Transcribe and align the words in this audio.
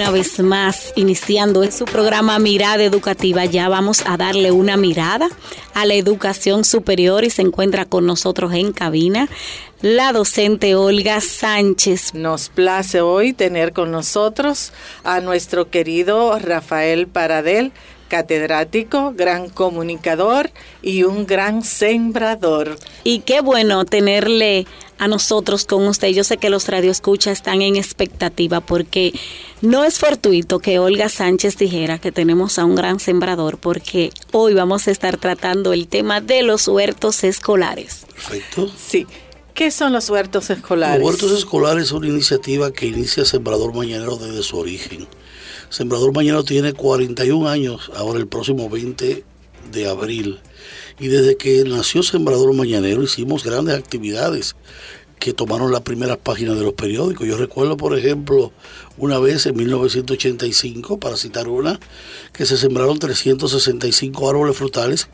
Una 0.00 0.12
vez 0.12 0.40
más, 0.40 0.94
iniciando 0.96 1.70
su 1.70 1.84
programa 1.84 2.38
Mirada 2.38 2.82
Educativa, 2.82 3.44
ya 3.44 3.68
vamos 3.68 4.02
a 4.06 4.16
darle 4.16 4.50
una 4.50 4.78
mirada 4.78 5.28
a 5.74 5.84
la 5.84 5.92
educación 5.92 6.64
superior 6.64 7.22
y 7.22 7.28
se 7.28 7.42
encuentra 7.42 7.84
con 7.84 8.06
nosotros 8.06 8.54
en 8.54 8.72
cabina 8.72 9.28
la 9.82 10.14
docente 10.14 10.74
Olga 10.74 11.20
Sánchez. 11.20 12.14
Nos 12.14 12.48
place 12.48 13.02
hoy 13.02 13.34
tener 13.34 13.74
con 13.74 13.90
nosotros 13.90 14.72
a 15.04 15.20
nuestro 15.20 15.68
querido 15.68 16.38
Rafael 16.38 17.06
Paradel, 17.06 17.70
catedrático, 18.10 19.14
gran 19.16 19.48
comunicador 19.48 20.50
y 20.82 21.04
un 21.04 21.24
gran 21.24 21.64
sembrador. 21.64 22.76
Y 23.04 23.20
qué 23.20 23.40
bueno 23.40 23.86
tenerle 23.86 24.66
a 24.98 25.08
nosotros 25.08 25.64
con 25.64 25.86
usted. 25.86 26.08
Yo 26.08 26.24
sé 26.24 26.36
que 26.36 26.50
los 26.50 26.68
radioescuchas 26.68 27.38
están 27.38 27.62
en 27.62 27.76
expectativa 27.76 28.60
porque 28.60 29.14
no 29.62 29.84
es 29.84 29.98
fortuito 29.98 30.58
que 30.58 30.78
Olga 30.78 31.08
Sánchez 31.08 31.56
dijera 31.56 31.98
que 31.98 32.12
tenemos 32.12 32.58
a 32.58 32.66
un 32.66 32.74
gran 32.74 33.00
sembrador 33.00 33.56
porque 33.56 34.10
hoy 34.32 34.52
vamos 34.52 34.88
a 34.88 34.90
estar 34.90 35.16
tratando 35.16 35.72
el 35.72 35.88
tema 35.88 36.20
de 36.20 36.42
los 36.42 36.68
huertos 36.68 37.24
escolares. 37.24 38.04
Perfecto. 38.12 38.70
Sí. 38.76 39.06
¿Qué 39.54 39.70
son 39.70 39.92
los 39.92 40.10
huertos 40.10 40.50
escolares? 40.50 41.00
Los 41.00 41.06
huertos 41.06 41.32
escolares 41.38 41.88
son 41.88 41.98
una 41.98 42.08
iniciativa 42.08 42.72
que 42.72 42.86
inicia 42.86 43.24
Sembrador 43.24 43.74
Mañanero 43.74 44.16
desde 44.16 44.42
su 44.42 44.58
origen. 44.58 45.06
Sembrador 45.70 46.12
Mañanero 46.12 46.42
tiene 46.42 46.72
41 46.72 47.48
años, 47.48 47.92
ahora 47.94 48.18
el 48.18 48.26
próximo 48.26 48.68
20 48.68 49.24
de 49.70 49.88
abril. 49.88 50.40
Y 50.98 51.06
desde 51.06 51.36
que 51.36 51.62
nació 51.64 52.02
Sembrador 52.02 52.52
Mañanero 52.52 53.04
hicimos 53.04 53.44
grandes 53.44 53.76
actividades 53.76 54.56
que 55.20 55.34
tomaron 55.34 55.70
las 55.70 55.82
primeras 55.82 56.16
páginas 56.16 56.56
de 56.56 56.64
los 56.64 56.72
periódicos. 56.72 57.28
Yo 57.28 57.36
recuerdo, 57.36 57.76
por 57.76 57.96
ejemplo, 57.96 58.52
una 58.96 59.18
vez 59.18 59.44
en 59.44 59.54
1985, 59.54 60.98
para 60.98 61.16
citar 61.16 61.46
una, 61.46 61.78
que 62.32 62.46
se 62.46 62.56
sembraron 62.56 62.98
365 62.98 64.30
árboles 64.30 64.56
frutales, 64.56 65.08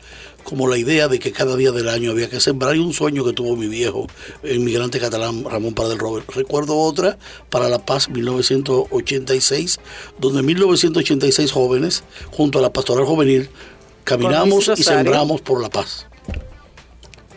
como 0.45 0.69
la 0.69 0.77
idea 0.77 1.09
de 1.09 1.19
que 1.19 1.33
cada 1.33 1.57
día 1.57 1.71
del 1.71 1.89
año 1.89 2.11
había 2.11 2.29
que 2.29 2.39
sembrar, 2.39 2.77
y 2.77 2.79
un 2.79 2.93
sueño 2.93 3.25
que 3.25 3.33
tuvo 3.33 3.57
mi 3.57 3.67
viejo, 3.67 4.07
el 4.43 4.55
inmigrante 4.55 4.97
catalán 4.97 5.43
Ramón 5.43 5.73
Paradel 5.73 5.99
Robert. 5.99 6.29
Recuerdo 6.33 6.77
otra, 6.77 7.17
para 7.49 7.67
La 7.67 7.85
Paz, 7.85 8.09
1986, 8.09 9.77
donde 10.19 10.41
1986 10.41 11.51
jóvenes, 11.51 12.05
junto 12.31 12.59
a 12.59 12.61
la 12.61 12.71
Pastoral 12.71 13.05
Juvenil, 13.05 13.49
caminamos 14.05 14.71
y 14.77 14.83
sembramos 14.83 15.41
por 15.41 15.61
la 15.61 15.69
paz. 15.69 16.07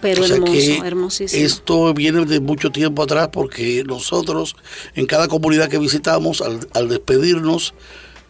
Pero 0.00 0.24
hermoso, 0.24 0.84
hermosísimo. 0.84 1.44
Esto 1.44 1.94
viene 1.94 2.24
de 2.24 2.40
mucho 2.40 2.70
tiempo 2.70 3.02
atrás 3.02 3.28
porque 3.32 3.84
nosotros 3.84 4.56
en 4.94 5.06
cada 5.06 5.28
comunidad 5.28 5.68
que 5.68 5.78
visitamos, 5.78 6.42
al, 6.42 6.88
despedirnos 6.88 7.74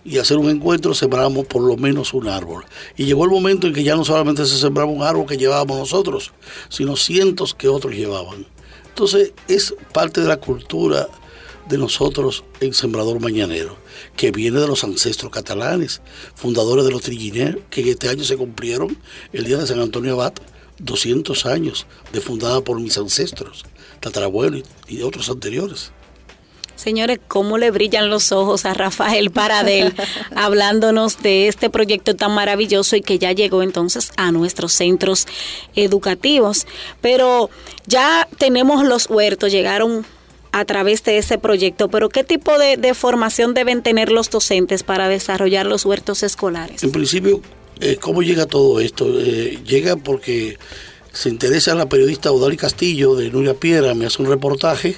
y 0.04 0.18
hacer 0.18 0.38
un 0.38 0.50
encuentro, 0.50 0.94
sembramos 0.94 1.46
por 1.46 1.62
lo 1.62 1.76
menos 1.76 2.14
un 2.14 2.28
árbol. 2.28 2.64
Y 2.96 3.04
llegó 3.04 3.24
el 3.24 3.30
momento 3.30 3.66
en 3.66 3.72
que 3.72 3.84
ya 3.84 3.96
no 3.96 4.04
solamente 4.04 4.46
se 4.46 4.58
sembraba 4.58 4.90
un 4.90 5.02
árbol 5.02 5.26
que 5.26 5.36
llevábamos 5.36 5.78
nosotros, 5.78 6.32
sino 6.68 6.96
cientos 6.96 7.54
que 7.54 7.68
otros 7.68 7.94
llevaban. 7.94 8.46
Entonces 8.88 9.32
es 9.46 9.74
parte 9.92 10.20
de 10.20 10.28
la 10.28 10.38
cultura 10.38 11.08
de 11.68 11.78
nosotros 11.78 12.42
en 12.60 12.74
Sembrador 12.74 13.20
Mañanero, 13.20 13.76
que 14.16 14.32
viene 14.32 14.58
de 14.58 14.66
los 14.66 14.82
ancestros 14.82 15.30
catalanes, 15.30 16.02
fundadores 16.34 16.84
de 16.84 16.90
los 16.90 17.02
Trilliner, 17.02 17.60
que 17.70 17.88
este 17.88 18.08
año 18.08 18.24
se 18.24 18.36
cumplieron 18.36 18.98
el 19.32 19.44
día 19.44 19.58
de 19.58 19.66
San 19.66 19.78
Antonio 19.78 20.14
Abad 20.14 20.32
200 20.80 21.46
años 21.46 21.86
de 22.12 22.20
fundada 22.20 22.60
por 22.62 22.80
mis 22.80 22.98
ancestros, 22.98 23.64
tatarabuelos 24.00 24.64
y 24.88 25.02
otros 25.02 25.28
anteriores. 25.28 25.92
Señores, 26.80 27.20
¿cómo 27.28 27.58
le 27.58 27.70
brillan 27.70 28.08
los 28.08 28.32
ojos 28.32 28.64
a 28.64 28.72
Rafael 28.72 29.30
Paradel 29.30 29.92
hablándonos 30.34 31.20
de 31.20 31.46
este 31.46 31.68
proyecto 31.68 32.16
tan 32.16 32.32
maravilloso 32.32 32.96
y 32.96 33.02
que 33.02 33.18
ya 33.18 33.32
llegó 33.32 33.62
entonces 33.62 34.12
a 34.16 34.32
nuestros 34.32 34.72
centros 34.72 35.26
educativos? 35.76 36.66
Pero 37.02 37.50
ya 37.86 38.26
tenemos 38.38 38.82
los 38.82 39.10
huertos, 39.10 39.52
llegaron 39.52 40.06
a 40.52 40.64
través 40.64 41.04
de 41.04 41.18
ese 41.18 41.36
proyecto, 41.36 41.88
pero 41.88 42.08
¿qué 42.08 42.24
tipo 42.24 42.58
de, 42.58 42.78
de 42.78 42.94
formación 42.94 43.52
deben 43.52 43.82
tener 43.82 44.10
los 44.10 44.30
docentes 44.30 44.82
para 44.82 45.10
desarrollar 45.10 45.66
los 45.66 45.84
huertos 45.84 46.22
escolares? 46.22 46.82
En 46.82 46.92
principio, 46.92 47.42
eh, 47.80 47.96
¿Cómo 48.00 48.22
llega 48.22 48.46
todo 48.46 48.80
esto? 48.80 49.06
Eh, 49.20 49.58
llega 49.64 49.96
porque 49.96 50.58
se 51.12 51.28
interesa 51.28 51.74
la 51.74 51.88
periodista 51.88 52.30
Odali 52.30 52.56
Castillo 52.56 53.14
de 53.14 53.30
Nuria 53.30 53.54
Piedra, 53.54 53.94
me 53.94 54.06
hace 54.06 54.22
un 54.22 54.28
reportaje. 54.28 54.96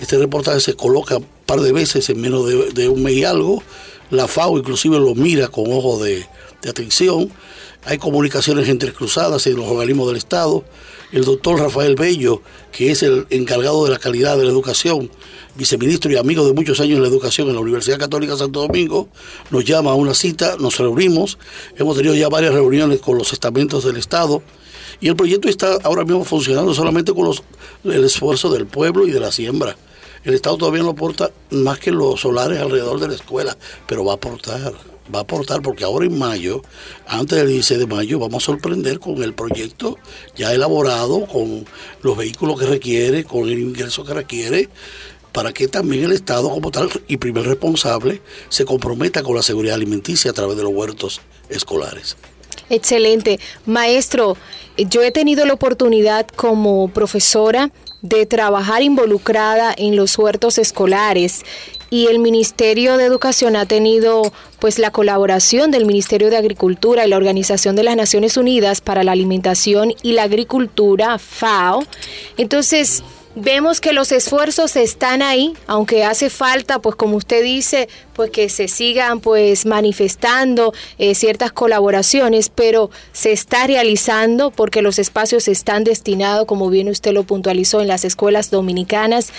Este 0.00 0.18
reportaje 0.18 0.60
se 0.60 0.74
coloca 0.74 1.16
un 1.16 1.26
par 1.46 1.60
de 1.60 1.72
veces 1.72 2.08
en 2.10 2.20
menos 2.20 2.46
de, 2.74 2.88
un 2.88 3.02
mes 3.02 3.14
y 3.14 3.24
algo. 3.24 3.62
La 4.10 4.28
FAO 4.28 4.58
inclusive 4.58 4.98
lo 4.98 5.14
mira 5.14 5.48
con 5.48 5.72
ojo 5.72 6.02
de, 6.02 6.26
de 6.62 6.70
atención. 6.70 7.30
Hay 7.84 7.98
comunicaciones 7.98 8.68
entrecruzadas 8.68 9.46
en 9.46 9.56
los 9.56 9.66
organismos 9.66 10.08
del 10.08 10.16
Estado. 10.16 10.64
El 11.12 11.24
doctor 11.24 11.58
Rafael 11.58 11.94
Bello, 11.94 12.42
que 12.70 12.90
es 12.90 13.02
el 13.02 13.26
encargado 13.30 13.84
de 13.84 13.90
la 13.90 13.98
calidad 13.98 14.36
de 14.36 14.44
la 14.44 14.50
educación, 14.50 15.10
viceministro 15.58 16.10
y 16.12 16.16
amigo 16.16 16.46
de 16.46 16.52
muchos 16.52 16.78
años 16.78 16.96
en 16.96 17.02
la 17.02 17.08
educación 17.08 17.48
en 17.48 17.54
la 17.56 17.60
Universidad 17.60 17.98
Católica 17.98 18.36
Santo 18.36 18.60
Domingo, 18.60 19.08
nos 19.50 19.64
llama 19.64 19.90
a 19.90 19.94
una 19.94 20.14
cita, 20.14 20.56
nos 20.58 20.78
reunimos, 20.78 21.36
hemos 21.76 21.96
tenido 21.96 22.14
ya 22.14 22.28
varias 22.28 22.54
reuniones 22.54 23.00
con 23.00 23.18
los 23.18 23.32
estamentos 23.32 23.84
del 23.84 23.96
Estado 23.96 24.40
y 25.00 25.08
el 25.08 25.16
proyecto 25.16 25.48
está 25.48 25.76
ahora 25.82 26.04
mismo 26.04 26.24
funcionando 26.24 26.72
solamente 26.74 27.12
con 27.12 27.24
los, 27.24 27.42
el 27.82 28.04
esfuerzo 28.04 28.50
del 28.50 28.66
pueblo 28.66 29.06
y 29.08 29.10
de 29.10 29.18
la 29.18 29.32
siembra. 29.32 29.76
El 30.22 30.34
Estado 30.34 30.58
todavía 30.58 30.82
no 30.84 30.90
aporta 30.90 31.32
más 31.50 31.80
que 31.80 31.90
los 31.90 32.20
solares 32.20 32.60
alrededor 32.60 33.00
de 33.00 33.08
la 33.08 33.14
escuela, 33.14 33.56
pero 33.88 34.04
va 34.04 34.12
a 34.12 34.16
aportar, 34.16 34.74
va 35.12 35.20
a 35.20 35.22
aportar 35.22 35.60
porque 35.60 35.82
ahora 35.82 36.06
en 36.06 36.16
mayo, 36.16 36.62
antes 37.06 37.36
del 37.36 37.48
16 37.48 37.80
de 37.80 37.86
mayo, 37.86 38.20
vamos 38.20 38.44
a 38.44 38.46
sorprender 38.46 39.00
con 39.00 39.22
el 39.24 39.34
proyecto 39.34 39.96
ya 40.36 40.52
elaborado, 40.52 41.26
con 41.26 41.64
los 42.02 42.16
vehículos 42.16 42.60
que 42.60 42.66
requiere, 42.66 43.24
con 43.24 43.48
el 43.48 43.58
ingreso 43.58 44.04
que 44.04 44.14
requiere, 44.14 44.68
para 45.32 45.52
que 45.52 45.68
también 45.68 46.04
el 46.04 46.12
Estado 46.12 46.50
como 46.50 46.70
tal 46.70 46.90
y 47.06 47.16
primer 47.16 47.44
responsable 47.44 48.20
se 48.48 48.64
comprometa 48.64 49.22
con 49.22 49.36
la 49.36 49.42
seguridad 49.42 49.74
alimenticia 49.74 50.30
a 50.30 50.34
través 50.34 50.56
de 50.56 50.62
los 50.62 50.72
huertos 50.72 51.20
escolares. 51.48 52.16
Excelente. 52.70 53.40
Maestro, 53.66 54.36
yo 54.76 55.02
he 55.02 55.10
tenido 55.10 55.46
la 55.46 55.54
oportunidad 55.54 56.26
como 56.28 56.88
profesora 56.88 57.70
de 58.02 58.26
trabajar 58.26 58.82
involucrada 58.82 59.74
en 59.76 59.96
los 59.96 60.16
huertos 60.18 60.58
escolares 60.58 61.42
y 61.90 62.06
el 62.06 62.18
Ministerio 62.18 62.96
de 62.96 63.04
Educación 63.04 63.56
ha 63.56 63.66
tenido 63.66 64.32
pues 64.58 64.78
la 64.78 64.90
colaboración 64.90 65.70
del 65.70 65.86
Ministerio 65.86 66.30
de 66.30 66.36
Agricultura 66.36 67.06
y 67.06 67.08
la 67.08 67.16
Organización 67.16 67.76
de 67.76 67.82
las 67.82 67.96
Naciones 67.96 68.36
Unidas 68.36 68.80
para 68.80 69.04
la 69.04 69.12
Alimentación 69.12 69.94
y 70.02 70.12
la 70.12 70.24
Agricultura, 70.24 71.18
FAO. 71.18 71.84
Entonces, 72.36 73.02
vemos 73.40 73.80
que 73.80 73.92
los 73.92 74.12
esfuerzos 74.12 74.76
están 74.76 75.22
ahí, 75.22 75.54
aunque 75.66 76.04
hace 76.04 76.28
falta, 76.30 76.80
pues 76.80 76.96
como 76.96 77.16
usted 77.16 77.42
dice, 77.42 77.88
pues 78.14 78.30
que 78.30 78.48
se 78.48 78.68
sigan 78.68 79.20
pues 79.20 79.64
manifestando 79.64 80.72
eh, 80.98 81.14
ciertas 81.14 81.52
colaboraciones, 81.52 82.48
pero 82.48 82.90
se 83.12 83.32
está 83.32 83.66
realizando 83.66 84.50
porque 84.50 84.82
los 84.82 84.98
espacios 84.98 85.46
están 85.48 85.84
destinados, 85.84 86.46
como 86.46 86.68
bien 86.68 86.88
usted 86.88 87.12
lo 87.12 87.22
puntualizó, 87.24 87.80
en 87.80 87.88
las 87.88 88.04
escuelas 88.04 88.50
dominicanas 88.50 89.32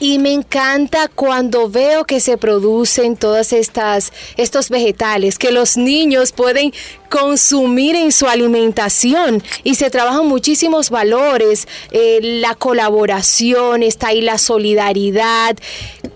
y 0.00 0.18
me 0.18 0.32
encanta 0.32 1.08
cuando 1.08 1.68
veo 1.68 2.04
que 2.04 2.20
se 2.20 2.36
producen 2.36 3.16
todas 3.16 3.52
estas 3.52 4.12
estos 4.36 4.68
vegetales 4.68 5.38
que 5.38 5.52
los 5.52 5.76
niños 5.76 6.32
pueden 6.32 6.72
consumir 7.10 7.94
en 7.94 8.10
su 8.10 8.26
alimentación 8.26 9.42
y 9.62 9.76
se 9.76 9.90
trabajan 9.90 10.26
muchísimos 10.26 10.90
valores, 10.90 11.68
eh, 11.92 12.18
la 12.22 12.54
colaboración, 12.56 13.82
está 13.84 14.08
ahí 14.08 14.20
la 14.20 14.38
solidaridad, 14.38 15.56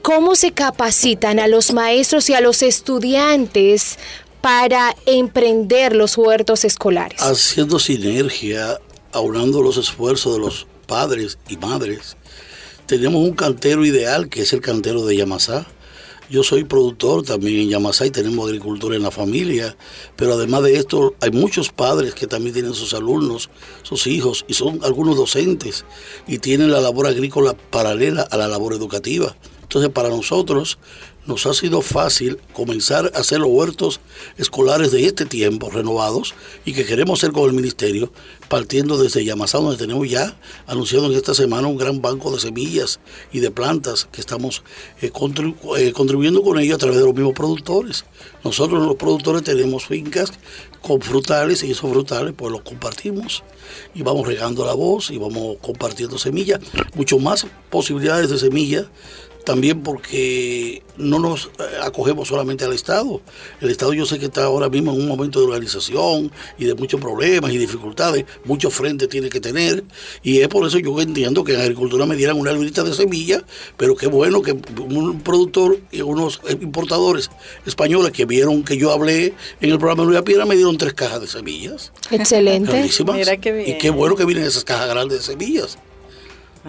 cómo 0.02 0.34
se 0.34 0.50
capacitan 0.52 1.38
a 1.38 1.46
los 1.46 1.72
maestros 1.72 2.28
y 2.30 2.34
a 2.34 2.40
los 2.40 2.62
estudiantes 2.62 3.98
para 4.40 4.96
emprender 5.06 5.94
los 5.94 6.16
huertos 6.18 6.64
escolares. 6.64 7.20
Haciendo 7.22 7.78
sinergia, 7.78 8.80
aunando 9.12 9.62
los 9.62 9.76
esfuerzos 9.76 10.34
de 10.34 10.38
los 10.40 10.66
padres 10.86 11.38
y 11.48 11.56
madres 11.56 12.16
tenemos 12.88 13.22
un 13.22 13.34
cantero 13.34 13.84
ideal 13.84 14.30
que 14.30 14.40
es 14.40 14.54
el 14.54 14.62
cantero 14.62 15.04
de 15.04 15.14
Yamasá. 15.14 15.66
Yo 16.30 16.42
soy 16.42 16.64
productor 16.64 17.22
también 17.22 17.60
en 17.60 17.68
Yamasay, 17.68 18.10
tenemos 18.10 18.46
agricultura 18.46 18.96
en 18.96 19.02
la 19.02 19.10
familia, 19.10 19.76
pero 20.16 20.34
además 20.34 20.62
de 20.62 20.76
esto 20.76 21.14
hay 21.20 21.30
muchos 21.30 21.68
padres 21.68 22.14
que 22.14 22.26
también 22.26 22.54
tienen 22.54 22.72
sus 22.72 22.94
alumnos, 22.94 23.50
sus 23.82 24.06
hijos, 24.06 24.46
y 24.48 24.54
son 24.54 24.80
algunos 24.84 25.16
docentes, 25.16 25.84
y 26.26 26.38
tienen 26.38 26.70
la 26.70 26.80
labor 26.80 27.06
agrícola 27.06 27.54
paralela 27.54 28.22
a 28.22 28.38
la 28.38 28.48
labor 28.48 28.72
educativa. 28.72 29.36
Entonces 29.62 29.90
para 29.90 30.08
nosotros 30.08 30.78
nos 31.28 31.44
ha 31.44 31.52
sido 31.52 31.82
fácil 31.82 32.38
comenzar 32.54 33.12
a 33.14 33.18
hacer 33.18 33.38
los 33.38 33.50
huertos 33.50 34.00
escolares 34.38 34.90
de 34.92 35.04
este 35.04 35.26
tiempo 35.26 35.68
renovados 35.68 36.34
y 36.64 36.72
que 36.72 36.86
queremos 36.86 37.20
hacer 37.20 37.32
con 37.32 37.44
el 37.44 37.52
ministerio, 37.52 38.10
partiendo 38.48 38.96
desde 38.96 39.22
Yamasá, 39.24 39.58
donde 39.58 39.76
tenemos 39.76 40.08
ya 40.08 40.40
anunciado 40.66 41.06
en 41.06 41.12
esta 41.12 41.34
semana 41.34 41.68
un 41.68 41.76
gran 41.76 42.00
banco 42.00 42.32
de 42.32 42.40
semillas 42.40 42.98
y 43.30 43.40
de 43.40 43.50
plantas 43.50 44.08
que 44.10 44.22
estamos 44.22 44.62
eh, 45.02 45.12
eh, 45.76 45.92
contribuyendo 45.92 46.42
con 46.42 46.58
ello 46.58 46.74
a 46.74 46.78
través 46.78 46.98
de 46.98 47.04
los 47.04 47.14
mismos 47.14 47.34
productores. 47.34 48.06
Nosotros 48.42 48.86
los 48.86 48.96
productores 48.96 49.44
tenemos 49.44 49.84
fincas 49.84 50.32
con 50.80 51.02
frutales 51.02 51.62
y 51.62 51.72
esos 51.72 51.90
frutales 51.90 52.32
pues 52.34 52.50
los 52.50 52.62
compartimos 52.62 53.42
y 53.94 54.02
vamos 54.02 54.26
regando 54.26 54.64
la 54.64 54.72
voz 54.72 55.10
y 55.10 55.18
vamos 55.18 55.58
compartiendo 55.60 56.16
semillas, 56.16 56.60
mucho 56.94 57.18
más 57.18 57.46
posibilidades 57.68 58.30
de 58.30 58.38
semillas 58.38 58.86
también 59.48 59.82
porque 59.82 60.82
no 60.98 61.18
nos 61.18 61.46
eh, 61.46 61.62
acogemos 61.82 62.28
solamente 62.28 62.66
al 62.66 62.74
Estado. 62.74 63.22
El 63.62 63.70
Estado 63.70 63.94
yo 63.94 64.04
sé 64.04 64.18
que 64.18 64.26
está 64.26 64.44
ahora 64.44 64.68
mismo 64.68 64.92
en 64.92 65.00
un 65.00 65.08
momento 65.08 65.40
de 65.40 65.46
organización 65.46 66.30
y 66.58 66.66
de 66.66 66.74
muchos 66.74 67.00
problemas 67.00 67.50
y 67.50 67.56
dificultades, 67.56 68.26
muchos 68.44 68.74
frentes 68.74 69.08
tiene 69.08 69.30
que 69.30 69.40
tener 69.40 69.84
y 70.22 70.40
es 70.40 70.48
por 70.48 70.66
eso 70.66 70.78
yo 70.78 71.00
entiendo 71.00 71.44
que 71.44 71.54
en 71.54 71.62
agricultura 71.62 72.04
me 72.04 72.14
dieran 72.14 72.38
una 72.38 72.52
librita 72.52 72.84
de 72.84 72.92
semillas, 72.92 73.42
pero 73.78 73.96
qué 73.96 74.06
bueno 74.06 74.42
que 74.42 74.52
un 74.52 75.22
productor 75.22 75.80
y 75.90 76.02
unos 76.02 76.42
importadores 76.60 77.30
españoles 77.64 78.12
que 78.12 78.26
vieron 78.26 78.62
que 78.64 78.76
yo 78.76 78.92
hablé 78.92 79.32
en 79.62 79.70
el 79.70 79.78
programa 79.78 80.02
de 80.02 80.10
Luis 80.10 80.22
Piedra 80.24 80.44
me 80.44 80.56
dieron 80.56 80.76
tres 80.76 80.92
cajas 80.92 81.22
de 81.22 81.26
semillas. 81.26 81.90
Excelente. 82.10 82.86
Mira 83.14 83.38
qué 83.38 83.52
bien. 83.52 83.70
Y 83.70 83.78
qué 83.78 83.88
bueno 83.88 84.14
que 84.14 84.26
vienen 84.26 84.44
esas 84.44 84.64
cajas 84.64 84.90
grandes 84.90 85.20
de 85.20 85.24
semillas. 85.24 85.78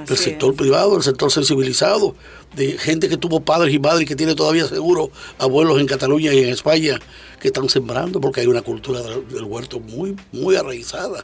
el 0.07 0.15
sector 0.15 0.55
privado, 0.55 0.95
el 0.95 1.03
sector 1.03 1.29
sensibilizado, 1.29 2.15
de 2.59 2.77
gente 2.77 3.07
que 3.07 3.15
tuvo 3.15 3.39
padres 3.39 3.73
y 3.73 3.79
madres 3.79 4.05
que 4.05 4.17
tiene 4.17 4.35
todavía 4.35 4.67
seguro 4.67 5.11
abuelos 5.37 5.79
en 5.79 5.87
Cataluña 5.87 6.33
y 6.33 6.39
en 6.39 6.49
España 6.49 6.99
que 7.39 7.47
están 7.47 7.69
sembrando 7.69 8.19
porque 8.19 8.41
hay 8.41 8.47
una 8.47 8.61
cultura 8.61 9.01
del, 9.01 9.43
huerto 9.45 9.79
muy, 9.79 10.13
muy 10.33 10.57
arraizada 10.57 11.21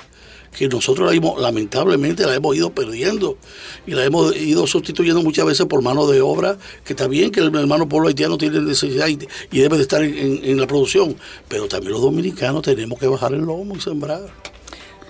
que 0.57 0.69
nosotros 0.69 1.13
la 1.13 1.41
lamentablemente 1.41 2.25
la 2.25 2.35
hemos 2.35 2.55
ido 2.55 2.69
perdiendo 2.69 3.37
y 3.85 3.91
la 3.91 4.05
hemos 4.05 4.33
ido 4.37 4.65
sustituyendo 4.65 5.21
muchas 5.21 5.45
veces 5.45 5.65
por 5.65 5.81
mano 5.81 6.07
de 6.07 6.21
obra, 6.21 6.57
que 6.85 6.93
está 6.93 7.09
bien 7.09 7.29
que 7.29 7.41
el 7.41 7.53
hermano 7.53 7.89
pueblo 7.89 8.07
haitiano 8.07 8.37
tiene 8.37 8.61
necesidad 8.61 9.09
y, 9.09 9.17
debe 9.51 9.75
de 9.75 9.81
estar 9.83 10.01
en 10.01 10.57
la 10.57 10.65
producción, 10.65 11.17
pero 11.49 11.67
también 11.67 11.91
los 11.91 12.01
dominicanos 12.01 12.61
tenemos 12.61 12.97
que 12.97 13.07
bajar 13.07 13.33
el 13.33 13.41
lomo 13.41 13.75
y 13.75 13.81
sembrar. 13.81 14.54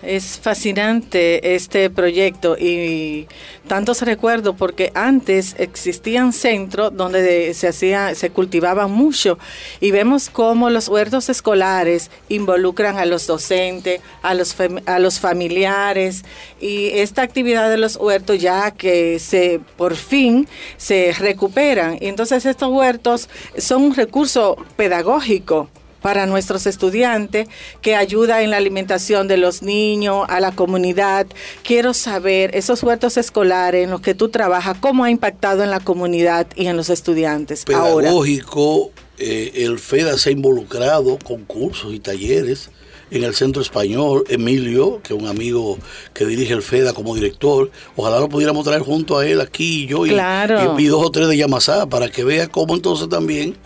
Es 0.05 0.39
fascinante 0.39 1.55
este 1.55 1.89
proyecto 1.89 2.57
y 2.57 3.27
tantos 3.67 4.01
recuerdo 4.03 4.55
porque 4.55 4.91
antes 4.93 5.55
existían 5.57 6.31
centros 6.31 6.95
donde 6.95 7.53
se 7.53 7.67
hacía, 7.67 8.13
se 8.15 8.29
cultivaba 8.29 8.87
mucho. 8.87 9.39
Y 9.79 9.91
vemos 9.91 10.29
cómo 10.29 10.69
los 10.69 10.87
huertos 10.87 11.29
escolares 11.29 12.11
involucran 12.29 12.97
a 12.97 13.05
los 13.05 13.25
docentes, 13.27 14.01
a 14.21 14.33
los 14.33 14.55
a 14.85 14.99
los 14.99 15.19
familiares 15.19 16.23
y 16.61 16.87
esta 16.89 17.21
actividad 17.21 17.69
de 17.69 17.77
los 17.77 17.95
huertos 17.95 18.39
ya 18.39 18.71
que 18.71 19.19
se 19.19 19.59
por 19.77 19.95
fin 19.95 20.47
se 20.77 21.13
recuperan. 21.13 21.97
Y 21.99 22.07
entonces 22.07 22.45
estos 22.45 22.69
huertos 22.69 23.29
son 23.57 23.83
un 23.83 23.95
recurso 23.95 24.57
pedagógico 24.75 25.69
para 26.05 26.27
nuestros 26.27 26.67
estudiantes, 26.67 27.47
que 27.81 27.95
ayuda 27.95 28.43
en 28.43 28.51
la 28.51 28.57
alimentación 28.57 29.27
de 29.27 29.37
los 29.37 29.63
niños, 29.63 30.27
a 30.29 30.39
la 30.39 30.51
comunidad. 30.51 31.25
Quiero 31.63 31.95
saber, 31.95 32.55
esos 32.55 32.83
huertos 32.83 33.17
escolares 33.17 33.85
en 33.85 33.89
los 33.89 34.01
que 34.01 34.13
tú 34.13 34.29
trabajas, 34.29 34.77
¿cómo 34.79 35.03
ha 35.03 35.09
impactado 35.09 35.63
en 35.63 35.71
la 35.71 35.79
comunidad 35.79 36.45
y 36.55 36.67
en 36.67 36.77
los 36.77 36.91
estudiantes 36.91 37.65
Pedagógico, 37.65 38.91
eh, 39.17 39.51
el 39.55 39.79
FEDA 39.79 40.15
se 40.19 40.29
ha 40.29 40.33
involucrado 40.33 41.17
con 41.25 41.43
cursos 41.43 41.91
y 41.91 41.99
talleres 41.99 42.69
en 43.09 43.23
el 43.23 43.33
Centro 43.33 43.63
Español, 43.63 44.25
Emilio, 44.29 45.01
que 45.01 45.15
es 45.15 45.19
un 45.19 45.27
amigo 45.27 45.79
que 46.13 46.27
dirige 46.27 46.53
el 46.53 46.61
FEDA 46.61 46.93
como 46.93 47.15
director. 47.15 47.71
Ojalá 47.95 48.19
lo 48.19 48.29
pudiéramos 48.29 48.63
traer 48.63 48.83
junto 48.83 49.17
a 49.17 49.25
él 49.25 49.41
aquí, 49.41 49.87
yo 49.87 50.05
y, 50.05 50.11
y, 50.11 50.85
dos 50.85 51.03
o 51.03 51.09
tres 51.09 51.27
de 51.29 51.37
Yamasá, 51.37 51.87
para 51.87 52.09
que 52.09 52.23
vea 52.23 52.47
cómo 52.47 52.75
entonces 52.75 53.09
también 53.09 53.57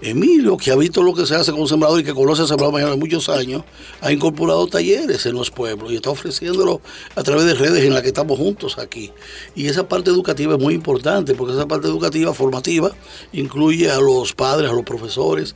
Emilio, 0.00 0.56
que 0.56 0.70
ha 0.70 0.76
visto 0.76 1.02
lo 1.02 1.14
que 1.14 1.26
se 1.26 1.34
hace 1.34 1.52
con 1.52 1.66
sembrador 1.66 2.00
y 2.00 2.04
que 2.04 2.14
conoce 2.14 2.42
el 2.42 2.48
sembrador 2.48 2.72
mañana 2.72 2.92
de 2.92 2.98
muchos 2.98 3.28
años, 3.28 3.64
ha 4.00 4.12
incorporado 4.12 4.66
talleres 4.68 5.26
en 5.26 5.34
los 5.34 5.50
pueblos 5.50 5.90
y 5.92 5.96
está 5.96 6.10
ofreciéndolo 6.10 6.80
a 7.16 7.22
través 7.22 7.46
de 7.46 7.54
redes 7.54 7.84
en 7.84 7.92
las 7.92 8.02
que 8.02 8.08
estamos 8.08 8.38
juntos 8.38 8.78
aquí. 8.78 9.10
Y 9.54 9.66
esa 9.66 9.88
parte 9.88 10.10
educativa 10.10 10.54
es 10.54 10.60
muy 10.60 10.74
importante, 10.74 11.34
porque 11.34 11.54
esa 11.54 11.66
parte 11.66 11.88
educativa, 11.88 12.32
formativa, 12.32 12.92
incluye 13.32 13.90
a 13.90 13.98
los 13.98 14.34
padres, 14.34 14.70
a 14.70 14.74
los 14.74 14.84
profesores, 14.84 15.54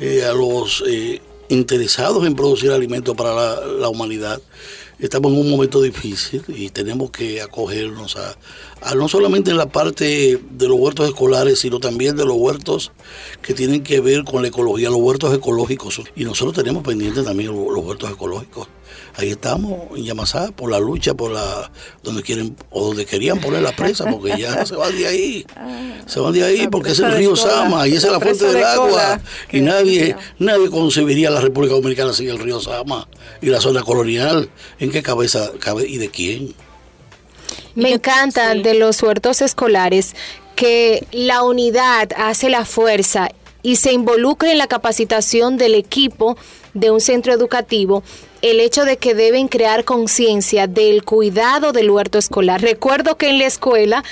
eh, 0.00 0.24
a 0.24 0.32
los 0.32 0.82
eh, 0.86 1.20
interesados 1.48 2.26
en 2.26 2.34
producir 2.34 2.72
alimentos 2.72 3.14
para 3.16 3.64
la 3.66 3.88
humanidad 3.88 4.40
estamos 4.98 5.32
en 5.32 5.40
un 5.40 5.50
momento 5.50 5.82
difícil 5.82 6.42
y 6.48 6.70
tenemos 6.70 7.10
que 7.10 7.42
acogernos 7.42 8.16
a, 8.16 8.36
no 8.94 9.08
solamente 9.08 9.50
en 9.50 9.56
la 9.56 9.66
parte 9.66 10.40
de 10.50 10.68
los 10.68 10.78
huertos 10.78 11.08
escolares, 11.08 11.58
sino 11.58 11.80
también 11.80 12.16
de 12.16 12.24
los 12.24 12.36
huertos 12.36 12.92
que 13.42 13.54
tienen 13.54 13.82
que 13.82 14.00
ver 14.00 14.24
con 14.24 14.42
la 14.42 14.48
ecología, 14.48 14.88
los 14.90 15.00
huertos 15.00 15.34
ecológicos. 15.34 16.00
Y 16.14 16.24
nosotros 16.24 16.54
tenemos 16.54 16.82
pendientes 16.82 17.24
también 17.24 17.54
los 17.54 17.84
huertos 17.84 18.10
ecológicos 18.10 18.68
ahí 19.16 19.30
estamos 19.30 19.96
en 19.96 20.04
Yamasá 20.04 20.52
por 20.52 20.70
la 20.70 20.78
lucha, 20.78 21.14
por 21.14 21.30
la 21.30 21.70
donde 22.02 22.22
quieren 22.22 22.56
o 22.70 22.84
donde 22.84 23.06
querían 23.06 23.40
poner 23.40 23.62
la 23.62 23.72
presa, 23.74 24.04
porque 24.10 24.36
ya 24.38 24.64
se 24.66 24.76
van 24.76 24.96
de 24.96 25.06
ahí, 25.06 25.46
ah, 25.56 25.94
se 26.06 26.20
van 26.20 26.32
de 26.32 26.44
ahí 26.44 26.68
porque 26.68 26.90
es 26.90 27.00
el 27.00 27.12
río 27.12 27.34
Sama 27.36 27.88
y 27.88 27.94
esa 27.94 28.08
es 28.08 28.12
la 28.12 28.20
fuente 28.20 28.44
del 28.44 28.64
agua. 28.64 29.20
y 29.50 29.60
nadie 29.60 30.16
nadie 30.38 30.70
concebiría 30.70 31.30
la 31.30 31.40
República 31.40 31.74
Dominicana 31.74 32.12
sin 32.12 32.28
el 32.28 32.38
río 32.38 32.60
Sama 32.60 33.08
y 33.40 33.46
la 33.46 33.60
zona 33.60 33.82
colonial. 33.82 34.50
¿En 34.78 34.90
qué 34.90 35.02
cabeza 35.02 35.50
cabe 35.58 35.88
y 35.88 35.98
de 35.98 36.10
quién? 36.10 36.54
Me 37.74 37.92
encanta 37.92 38.54
de 38.54 38.74
los 38.74 39.02
huertos 39.02 39.42
escolares 39.42 40.14
que 40.54 41.06
la 41.12 41.42
unidad 41.42 42.10
hace 42.16 42.48
la 42.48 42.64
fuerza 42.64 43.28
y 43.62 43.76
se 43.76 43.92
involucra 43.92 44.50
en 44.50 44.58
la 44.58 44.66
capacitación 44.66 45.56
del 45.56 45.74
equipo 45.74 46.36
de 46.72 46.90
un 46.90 47.00
centro 47.00 47.32
educativo 47.32 48.02
el 48.46 48.60
hecho 48.60 48.84
de 48.84 48.96
que 48.96 49.14
deben 49.14 49.48
crear 49.48 49.84
conciencia 49.84 50.66
del 50.66 51.04
cuidado 51.04 51.72
del 51.72 51.90
huerto 51.90 52.18
escolar. 52.18 52.60
Recuerdo 52.60 53.16
que 53.16 53.28
en 53.28 53.38
la 53.38 53.46
escuela 53.46 54.04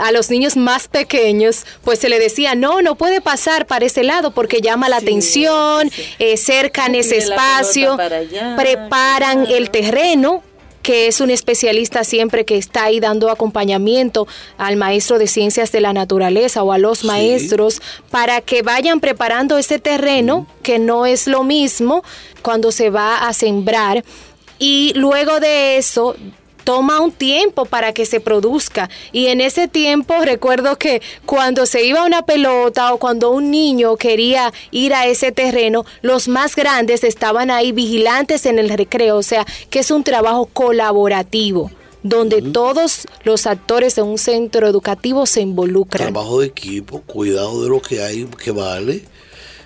a 0.00 0.12
los 0.12 0.30
niños 0.30 0.56
más 0.56 0.88
pequeños 0.88 1.64
pues 1.82 1.98
se 1.98 2.08
le 2.08 2.18
decía, 2.18 2.54
no, 2.54 2.82
no 2.82 2.96
puede 2.96 3.20
pasar 3.20 3.66
para 3.66 3.86
ese 3.86 4.02
lado 4.02 4.32
porque 4.32 4.60
llama 4.60 4.88
la 4.88 4.96
atención, 4.96 5.90
eh, 6.18 6.36
cercan 6.36 6.94
ese 6.94 7.18
espacio, 7.18 7.96
preparan 8.56 9.46
el 9.46 9.70
terreno 9.70 10.42
que 10.88 11.06
es 11.06 11.20
un 11.20 11.28
especialista 11.28 12.02
siempre 12.02 12.46
que 12.46 12.56
está 12.56 12.84
ahí 12.84 12.98
dando 12.98 13.30
acompañamiento 13.30 14.26
al 14.56 14.76
maestro 14.76 15.18
de 15.18 15.26
ciencias 15.26 15.70
de 15.70 15.82
la 15.82 15.92
naturaleza 15.92 16.62
o 16.62 16.72
a 16.72 16.78
los 16.78 17.04
maestros 17.04 17.82
para 18.10 18.40
que 18.40 18.62
vayan 18.62 18.98
preparando 18.98 19.58
ese 19.58 19.78
terreno, 19.78 20.46
que 20.62 20.78
no 20.78 21.04
es 21.04 21.26
lo 21.26 21.44
mismo 21.44 22.02
cuando 22.40 22.72
se 22.72 22.88
va 22.88 23.28
a 23.28 23.34
sembrar. 23.34 24.02
Y 24.58 24.94
luego 24.94 25.40
de 25.40 25.76
eso, 25.76 26.16
toma 26.68 27.00
un 27.00 27.12
tiempo 27.12 27.64
para 27.64 27.94
que 27.94 28.04
se 28.04 28.20
produzca. 28.20 28.90
Y 29.10 29.28
en 29.28 29.40
ese 29.40 29.68
tiempo 29.68 30.14
recuerdo 30.22 30.76
que 30.76 31.00
cuando 31.24 31.64
se 31.64 31.86
iba 31.86 32.04
una 32.04 32.26
pelota 32.26 32.92
o 32.92 32.98
cuando 32.98 33.30
un 33.30 33.50
niño 33.50 33.96
quería 33.96 34.52
ir 34.70 34.92
a 34.92 35.06
ese 35.06 35.32
terreno, 35.32 35.86
los 36.02 36.28
más 36.28 36.54
grandes 36.54 37.04
estaban 37.04 37.50
ahí 37.50 37.72
vigilantes 37.72 38.44
en 38.44 38.58
el 38.58 38.68
recreo. 38.68 39.16
O 39.16 39.22
sea, 39.22 39.46
que 39.70 39.78
es 39.78 39.90
un 39.90 40.04
trabajo 40.04 40.44
colaborativo 40.44 41.70
donde 42.02 42.42
todos 42.42 43.06
los 43.24 43.46
actores 43.46 43.94
de 43.94 44.02
un 44.02 44.18
centro 44.18 44.68
educativo 44.68 45.24
se 45.24 45.40
involucran. 45.40 46.12
Trabajo 46.12 46.40
de 46.40 46.48
equipo, 46.48 47.00
cuidado 47.00 47.62
de 47.62 47.70
lo 47.70 47.80
que 47.80 48.02
hay 48.02 48.26
que 48.26 48.50
vale 48.50 49.04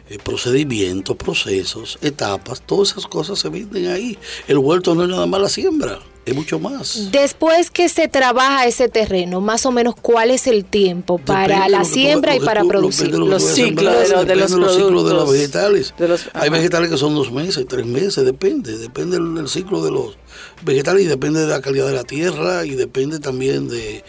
eh, 0.09 0.19
procedimientos, 0.23 1.17
procesos, 1.17 1.99
etapas, 2.01 2.63
todas 2.63 2.93
esas 2.93 3.09
cosas 3.09 3.41
se 3.41 3.49
venden 3.49 3.89
ahí. 3.89 4.17
El 4.47 4.59
huerto 4.59 4.95
no 4.95 5.03
es 5.03 5.09
nada 5.09 5.27
más 5.27 5.41
la 5.41 5.49
siembra 5.49 5.99
es 6.25 6.35
mucho 6.35 6.61
más. 6.61 7.11
Después 7.11 7.71
que 7.71 7.89
se 7.89 8.07
trabaja 8.07 8.67
ese 8.67 8.89
terreno, 8.89 9.41
más 9.41 9.67
o 9.67 9.73
menos 9.73 9.95
cuál 10.01 10.31
es 10.31 10.47
el 10.47 10.65
tiempo 10.65 11.19
para 11.19 11.69
la 11.69 11.85
siembra 11.85 12.37
y 12.37 12.41
para 12.41 12.65
producir. 12.65 13.13
Los 13.13 13.43
ciclos 13.43 14.09
de, 14.27 14.37
los, 14.37 14.51
ciclos 14.51 15.09
de 15.09 15.15
los 15.15 15.33
vegetales. 15.33 15.95
Hay 16.33 16.51
vegetales 16.51 16.91
que 16.91 16.97
son 16.97 17.15
dos 17.15 17.33
meses, 17.33 17.67
tres 17.69 17.87
meses, 17.87 18.25
depende, 18.25 18.79
depende 18.79 19.19
del, 19.19 19.49
ciclo 19.49 19.83
de 19.85 19.91
los 19.91 20.17
vegetales 20.63 21.05
y 21.05 21.09
depende 21.09 21.41
de 21.41 21.49
la 21.49 21.61
calidad 21.61 21.87
de 21.87 21.95
la 21.95 22.05
tierra 22.05 22.65
y 22.65 22.77
depende 22.77 23.19
también 23.19 23.69
de, 23.69 24.05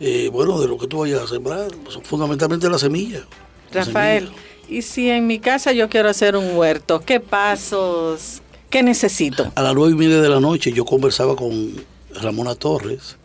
eh, 0.00 0.28
bueno, 0.30 0.60
de 0.60 0.68
lo 0.68 0.76
que 0.76 0.86
tú 0.86 0.98
vayas 0.98 1.22
a 1.22 1.26
sembrar, 1.26 1.68
fundamentalmente 2.02 2.68
la 2.68 2.78
semilla. 2.78 3.26
Rafael, 3.72 4.30
¿y 4.68 4.82
si 4.82 5.08
en 5.08 5.26
mi 5.26 5.38
casa 5.38 5.72
yo 5.72 5.88
quiero 5.88 6.10
hacer 6.10 6.36
un 6.36 6.54
huerto? 6.54 7.00
¿Qué 7.00 7.18
pasos? 7.20 8.42
¿Qué 8.70 8.82
necesito? 8.82 9.52
A 9.54 9.62
las 9.62 9.74
nueve 9.74 9.92
y 9.92 9.96
media 9.96 10.20
de 10.20 10.28
la 10.28 10.40
noche 10.40 10.72
yo 10.72 10.84
conversaba 10.84 11.36
con 11.36 11.74
Ramona 12.20 12.54
Torres 12.54 13.16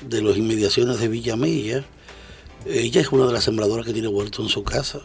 de 0.00 0.22
las 0.22 0.36
inmediaciones 0.36 0.98
de 0.98 1.08
Villamella. 1.08 1.84
Ella 2.66 3.00
es 3.00 3.12
una 3.12 3.26
de 3.26 3.32
las 3.32 3.44
sembradoras 3.44 3.86
que 3.86 3.92
tiene 3.92 4.08
huerto 4.08 4.42
en 4.42 4.48
su 4.48 4.64
casa. 4.64 5.00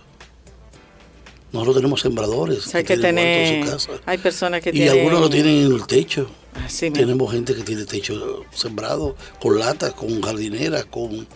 Nosotros 1.52 1.78
tenemos 1.78 2.02
sembradores. 2.02 2.74
hay 2.76 2.84
que, 2.84 2.98
tener. 2.98 3.66
Hay 4.06 4.18
personas 4.20 4.62
que 4.62 4.70
y 4.70 4.74
tienen. 4.74 4.96
Y 4.96 5.00
algunos 5.00 5.22
lo 5.22 5.30
tienen 5.30 5.66
en 5.66 5.72
el 5.74 5.88
techo. 5.88 6.30
Así 6.54 6.92
tenemos 6.92 7.32
gente 7.32 7.56
que 7.56 7.64
tiene 7.64 7.86
techo 7.86 8.46
sembrado, 8.52 9.16
con 9.40 9.58
latas, 9.60 9.94
con 9.94 10.22
jardineras, 10.22 10.86
con 10.86 11.28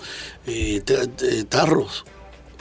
eh, 0.47 0.81
tarros 1.49 2.05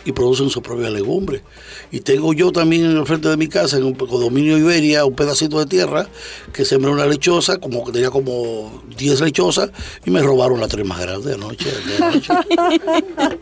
y 0.05 0.13
producen 0.13 0.51
su 0.51 0.63
propia 0.63 0.91
legumbre. 0.91 1.43
Y 1.91 2.01
tengo 2.01 2.33
yo 2.33 2.53
también 2.53 2.85
en 2.85 2.97
el 2.97 3.07
frente 3.07 3.29
de 3.29 3.37
mi 3.37 3.49
casa, 3.49 3.77
en 3.77 3.85
un 3.85 3.95
condominio 3.95 4.59
Iberia, 4.59 5.05
un 5.05 5.15
pedacito 5.15 5.59
de 5.59 5.67
tierra 5.67 6.09
que 6.53 6.65
sembré 6.65 6.91
una 6.91 7.07
lechosa, 7.07 7.59
como 7.59 7.85
que 7.85 7.93
tenía 7.93 8.11
como 8.11 8.83
10 8.97 9.21
lechosas, 9.21 9.71
y 10.05 10.11
me 10.11 10.23
robaron 10.23 10.61
las 10.61 10.69
tres 10.69 10.87
más 10.87 11.01
grandes 11.01 11.35
anoche. 11.35 11.71
anoche. 12.01 12.33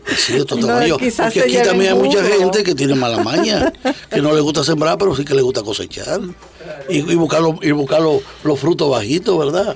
sí, 0.15 0.35
esto 0.35 0.55
no, 0.55 0.67
Porque 0.67 1.41
aquí 1.41 1.57
también 1.63 1.93
hay 1.93 1.99
mucha 1.99 2.23
gente 2.23 2.63
que 2.63 2.75
tiene 2.75 2.95
mala 2.95 3.23
maña, 3.23 3.71
que 4.09 4.21
no 4.21 4.33
le 4.33 4.41
gusta 4.41 4.63
sembrar, 4.63 4.97
pero 4.97 5.15
sí 5.15 5.25
que 5.25 5.33
le 5.33 5.41
gusta 5.41 5.63
cosechar. 5.63 6.19
Y, 6.89 6.97
y 6.97 7.15
buscar, 7.15 7.41
y 7.61 7.71
buscar 7.71 8.01
los 8.01 8.59
frutos 8.59 8.89
bajitos, 8.89 9.37
¿verdad? 9.37 9.75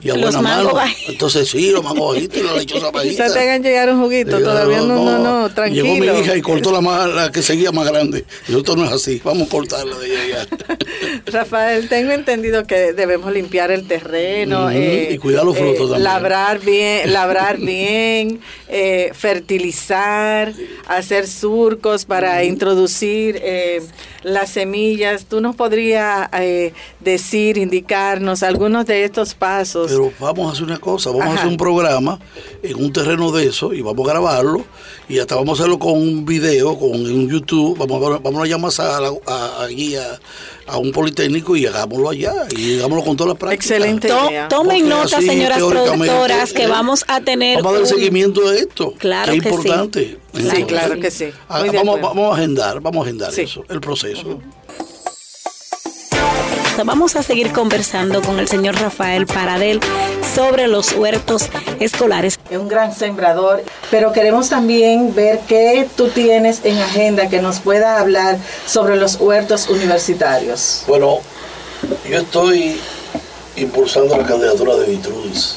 Y 0.00 0.10
a 0.10 0.14
buena 0.14 0.40
mano. 0.40 0.72
Entonces 1.08 1.48
sí, 1.48 1.70
los 1.70 1.82
mangos 1.82 2.14
bajitos 2.14 2.38
y 2.38 2.42
la 2.42 2.52
lechosa 2.54 2.90
bajita. 2.92 3.10
Quizás 3.24 3.32
te 3.34 3.40
hagan 3.40 3.62
llegar 3.62 3.92
un 3.92 4.00
juguito, 4.02 4.38
todavía 4.40 4.78
no, 4.78 5.04
no, 5.04 5.18
no, 5.18 5.54
tranquilo. 5.54 5.84
Llegó 5.84 5.96
mi 5.96 6.20
hija 6.20 6.36
y 6.36 6.42
cortó 6.42 6.72
la, 6.72 6.80
más, 6.80 7.08
la 7.12 7.30
que 7.30 7.42
seguía 7.42 7.72
más 7.72 7.88
grande. 7.88 8.24
Y 8.48 8.56
esto 8.56 8.76
no 8.76 8.84
es 8.84 8.92
así, 8.92 9.20
vamos 9.24 9.48
a 9.48 9.50
cortarla 9.50 9.96
de 9.98 10.06
ella 10.26 10.46
Rafael, 11.26 11.88
tengo 11.88 12.12
entendido 12.12 12.66
que 12.66 12.92
debemos 12.92 13.32
limpiar 13.32 13.70
el 13.70 13.86
terreno. 13.86 14.70
eh, 14.70 15.10
y 15.12 15.18
cuidar 15.18 15.44
los 15.44 15.56
frutos 15.56 15.74
eh, 15.74 15.78
también. 15.78 16.02
Labrar 16.04 16.58
bien, 16.60 17.12
labrar 17.12 17.58
bien, 17.58 18.40
eh, 18.68 19.10
fertilizar, 19.14 20.52
hacer 20.86 21.26
surcos 21.26 22.04
para 22.04 22.44
introducir 22.44 23.40
eh, 23.42 23.82
las 24.22 24.50
semillas. 24.50 25.26
¿Tú 25.26 25.40
nos 25.40 25.56
podrías 25.56 26.28
eh, 26.32 26.72
decir, 27.00 27.58
indicarnos 27.58 28.42
algunos 28.42 28.86
de 28.86 29.04
estos 29.04 29.34
pasos? 29.34 29.81
Pero 29.88 30.12
vamos 30.18 30.48
a 30.48 30.52
hacer 30.52 30.64
una 30.64 30.78
cosa, 30.78 31.10
vamos 31.10 31.26
a 31.26 31.34
hacer 31.34 31.48
un 31.48 31.56
programa 31.56 32.18
en 32.62 32.76
un 32.76 32.92
terreno 32.92 33.30
de 33.32 33.46
eso 33.46 33.72
y 33.72 33.80
vamos 33.82 34.06
a 34.06 34.12
grabarlo 34.12 34.64
y 35.08 35.18
hasta 35.18 35.34
vamos 35.34 35.58
a 35.58 35.62
hacerlo 35.62 35.78
con 35.78 35.94
un 35.94 36.24
video, 36.24 36.78
con 36.78 36.90
un 36.90 37.28
YouTube, 37.28 37.76
vamos 37.78 38.02
a, 38.04 38.18
vamos 38.18 38.42
a 38.42 38.46
llamar 38.46 38.72
a, 38.78 39.08
a, 39.26 39.66
a, 40.66 40.78
un 40.78 40.92
politécnico 40.92 41.56
y 41.56 41.66
hagámoslo 41.66 42.10
allá 42.10 42.34
y 42.56 42.78
hagámoslo 42.78 43.04
con 43.04 43.16
todas 43.16 43.34
las 43.34 43.38
prácticas. 43.38 43.66
Excelente 43.66 44.08
Tomen 44.48 44.88
nota, 44.88 45.20
señoras 45.20 45.58
productoras, 45.58 46.52
que 46.52 46.66
vamos 46.66 47.04
a 47.08 47.20
tener... 47.20 47.62
Vamos 47.62 47.72
a 47.72 47.78
dar 47.80 47.88
seguimiento 47.88 48.48
a 48.48 48.54
esto, 48.54 48.94
claro 48.98 49.32
que 49.32 49.38
es 49.38 49.44
importante. 49.44 50.18
Sí, 50.34 50.64
claro 50.64 50.98
que 50.98 51.10
sí. 51.10 51.26
Ah, 51.48 51.62
vamos, 51.72 52.00
vamos, 52.00 52.32
a 52.32 52.38
agendar, 52.38 52.80
vamos 52.80 53.00
a 53.00 53.08
agendar 53.08 53.38
eso, 53.38 53.64
el 53.68 53.80
proceso. 53.80 54.40
Vamos 56.78 57.14
a 57.14 57.22
seguir 57.22 57.52
conversando 57.52 58.22
con 58.22 58.40
el 58.40 58.48
señor 58.48 58.74
Rafael 58.74 59.26
Paradel 59.26 59.78
sobre 60.34 60.66
los 60.66 60.92
huertos 60.92 61.44
escolares. 61.78 62.40
Es 62.50 62.58
un 62.58 62.66
gran 62.66 62.92
sembrador, 62.92 63.62
pero 63.90 64.12
queremos 64.12 64.48
también 64.48 65.14
ver 65.14 65.40
qué 65.46 65.88
tú 65.96 66.08
tienes 66.08 66.60
en 66.64 66.78
agenda 66.78 67.28
que 67.28 67.40
nos 67.40 67.60
pueda 67.60 68.00
hablar 68.00 68.38
sobre 68.66 68.96
los 68.96 69.16
huertos 69.20 69.68
universitarios. 69.68 70.82
Bueno, 70.88 71.20
yo 72.08 72.18
estoy 72.18 72.80
impulsando 73.56 74.16
la 74.16 74.26
candidatura 74.26 74.74
de 74.74 74.86
Vitrudis 74.86 75.56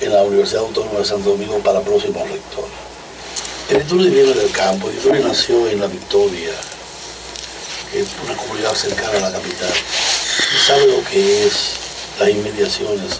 en 0.00 0.12
la 0.12 0.22
Universidad 0.22 0.62
Autónoma 0.62 0.98
de 0.98 1.04
Santo 1.04 1.30
Domingo 1.30 1.58
para 1.58 1.80
próximo 1.80 2.24
rector. 2.24 2.64
El 3.70 3.78
Vitrudis 3.78 4.12
viene 4.12 4.32
del 4.32 4.50
campo, 4.50 4.88
Vitrudis 4.88 5.24
nació 5.24 5.68
en 5.68 5.80
La 5.80 5.86
Victoria, 5.86 6.50
que 7.92 8.00
es 8.00 8.08
una 8.24 8.36
comunidad 8.36 8.74
cercana 8.74 9.18
a 9.18 9.20
la 9.20 9.32
capital 9.32 9.70
sabe 10.64 10.86
lo 10.86 11.04
que 11.04 11.46
es 11.46 11.74
las 12.18 12.30
inmediaciones 12.30 13.18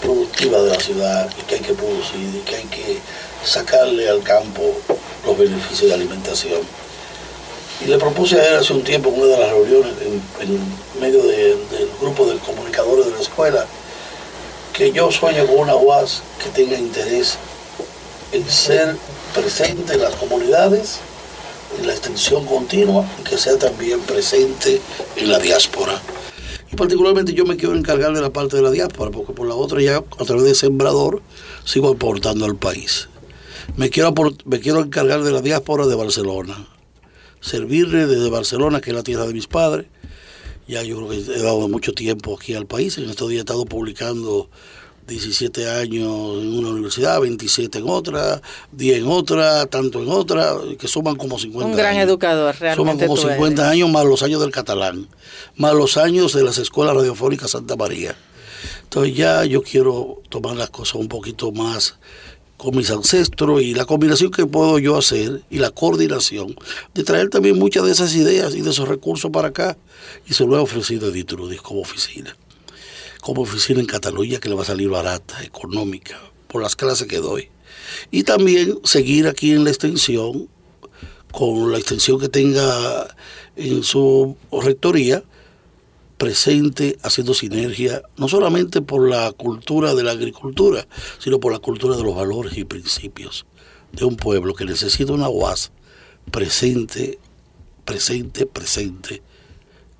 productivas 0.00 0.62
de 0.62 0.70
la 0.70 0.80
ciudad 0.80 1.30
y 1.38 1.42
que 1.42 1.56
hay 1.56 1.60
que 1.60 1.74
producir 1.74 2.34
y 2.34 2.40
que 2.40 2.56
hay 2.56 2.64
que 2.64 2.98
sacarle 3.44 4.08
al 4.08 4.22
campo 4.22 4.62
los 5.26 5.36
beneficios 5.36 5.90
de 5.90 5.94
alimentación. 5.94 6.60
Y 7.84 7.88
le 7.88 7.98
propuse 7.98 8.40
a 8.40 8.48
él 8.48 8.56
hace 8.56 8.72
un 8.72 8.82
tiempo 8.82 9.10
en 9.10 9.20
una 9.20 9.26
de 9.26 9.38
las 9.38 9.50
reuniones, 9.50 9.92
en, 10.40 10.98
medio 10.98 11.22
del 11.22 11.58
grupo 12.00 12.24
de 12.24 12.38
comunicadores 12.38 13.04
de 13.04 13.12
la 13.12 13.20
escuela, 13.20 13.66
que 14.72 14.90
yo 14.90 15.12
sueño 15.12 15.46
con 15.46 15.58
una 15.58 15.76
UAS 15.76 16.22
que 16.42 16.48
tenga 16.48 16.78
interés 16.78 17.36
en 18.32 18.48
ser 18.48 18.96
presente 19.34 19.92
en 19.92 20.00
las 20.00 20.14
comunidades, 20.14 21.00
en 21.78 21.88
la 21.88 21.92
extensión 21.92 22.46
continua 22.46 23.04
y 23.20 23.22
que 23.22 23.36
sea 23.36 23.58
también 23.58 24.00
presente 24.00 24.80
en 25.16 25.30
la 25.30 25.38
diáspora 25.38 26.00
particularmente 26.76 27.34
yo 27.34 27.44
me 27.44 27.56
quiero 27.56 27.76
encargar 27.76 28.12
de 28.14 28.20
la 28.20 28.30
parte 28.30 28.56
de 28.56 28.62
la 28.62 28.70
diáspora, 28.70 29.10
porque 29.10 29.32
por 29.32 29.46
la 29.46 29.54
otra 29.54 29.80
ya 29.80 29.98
a 29.98 30.24
través 30.24 30.44
de 30.44 30.54
Sembrador 30.54 31.22
sigo 31.64 31.90
aportando 31.90 32.44
al 32.44 32.56
país. 32.56 33.08
Me 33.76 33.90
quiero, 33.90 34.14
me 34.44 34.60
quiero 34.60 34.80
encargar 34.80 35.22
de 35.22 35.32
la 35.32 35.42
diáspora 35.42 35.86
de 35.86 35.94
Barcelona, 35.94 36.68
servirle 37.40 38.06
desde 38.06 38.30
Barcelona, 38.30 38.80
que 38.80 38.90
es 38.90 38.96
la 38.96 39.02
tierra 39.02 39.26
de 39.26 39.34
mis 39.34 39.46
padres. 39.46 39.86
Ya 40.68 40.82
yo 40.82 40.96
creo 40.96 41.08
que 41.10 41.16
he 41.18 41.42
dado 41.42 41.68
mucho 41.68 41.92
tiempo 41.92 42.36
aquí 42.36 42.54
al 42.54 42.66
país. 42.66 42.98
En 42.98 43.08
estos 43.08 43.28
días 43.28 43.40
he 43.40 43.42
estado 43.42 43.66
publicando 43.66 44.50
17 45.06 45.68
años 45.68 46.42
en 46.42 46.58
una 46.58 46.70
universidad, 46.70 47.20
27 47.20 47.78
en 47.78 47.88
otra, 47.88 48.42
10 48.72 48.98
en 48.98 49.06
otra, 49.06 49.66
tanto 49.66 50.02
en 50.02 50.08
otra, 50.08 50.54
que 50.78 50.88
suman 50.88 51.16
como 51.16 51.38
50 51.38 51.66
Un 51.66 51.76
gran 51.76 51.96
educador, 51.96 52.54
realmente. 52.58 52.76
Suman 52.76 52.98
como 52.98 53.16
50 53.16 53.70
años 53.70 53.90
más 53.90 54.04
los 54.04 54.22
años 54.22 54.40
del 54.40 54.50
catalán, 54.50 55.08
más 55.56 55.74
los 55.74 55.96
años 55.96 56.32
de 56.32 56.42
las 56.42 56.58
escuelas 56.58 56.96
radiofónicas 56.96 57.52
Santa 57.52 57.76
María. 57.76 58.16
Entonces 58.82 59.14
ya 59.14 59.44
yo 59.44 59.62
quiero 59.62 60.22
tomar 60.28 60.56
las 60.56 60.70
cosas 60.70 60.96
un 60.96 61.08
poquito 61.08 61.52
más 61.52 61.98
con 62.56 62.74
mis 62.74 62.90
ancestros 62.90 63.62
y 63.62 63.74
la 63.74 63.84
combinación 63.84 64.30
que 64.30 64.46
puedo 64.46 64.78
yo 64.78 64.96
hacer 64.96 65.42
y 65.50 65.58
la 65.58 65.70
coordinación 65.70 66.56
de 66.94 67.04
traer 67.04 67.28
también 67.28 67.58
muchas 67.58 67.84
de 67.84 67.92
esas 67.92 68.14
ideas 68.14 68.54
y 68.54 68.62
de 68.62 68.70
esos 68.70 68.88
recursos 68.88 69.30
para 69.30 69.48
acá 69.48 69.76
y 70.26 70.32
se 70.32 70.46
lo 70.46 70.56
he 70.56 70.58
ofrecido 70.58 71.08
a 71.08 71.10
Ditrudis 71.10 71.60
como 71.60 71.82
oficina 71.82 72.34
como 73.26 73.42
oficina 73.42 73.80
en 73.80 73.86
Cataluña 73.86 74.38
que 74.38 74.48
le 74.48 74.54
va 74.54 74.62
a 74.62 74.66
salir 74.66 74.88
barata, 74.88 75.42
económica, 75.42 76.16
por 76.46 76.62
las 76.62 76.76
clases 76.76 77.08
que 77.08 77.16
doy. 77.16 77.48
Y 78.12 78.22
también 78.22 78.78
seguir 78.84 79.26
aquí 79.26 79.50
en 79.50 79.64
la 79.64 79.70
extensión, 79.70 80.48
con 81.32 81.72
la 81.72 81.78
extensión 81.78 82.20
que 82.20 82.28
tenga 82.28 83.16
en 83.56 83.82
su 83.82 84.36
rectoría, 84.52 85.24
presente, 86.18 86.98
haciendo 87.02 87.34
sinergia, 87.34 88.00
no 88.16 88.28
solamente 88.28 88.80
por 88.80 89.08
la 89.08 89.32
cultura 89.32 89.96
de 89.96 90.04
la 90.04 90.12
agricultura, 90.12 90.86
sino 91.18 91.40
por 91.40 91.52
la 91.52 91.58
cultura 91.58 91.96
de 91.96 92.04
los 92.04 92.14
valores 92.14 92.56
y 92.56 92.64
principios 92.64 93.44
de 93.90 94.04
un 94.04 94.16
pueblo 94.16 94.54
que 94.54 94.66
necesita 94.66 95.12
una 95.12 95.28
UAS 95.28 95.72
presente, 96.30 97.18
presente, 97.84 98.46
presente 98.46 99.20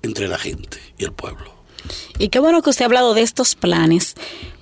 entre 0.01 0.29
la 0.29 0.37
gente 0.37 0.77
y 0.97 1.03
el 1.03 1.11
pueblo. 1.11 1.56
Y 2.19 2.29
qué 2.29 2.39
bueno 2.39 2.61
que 2.61 2.69
usted 2.69 2.83
ha 2.83 2.85
hablado 2.85 3.13
de 3.13 3.21
estos 3.21 3.55
planes, 3.55 4.15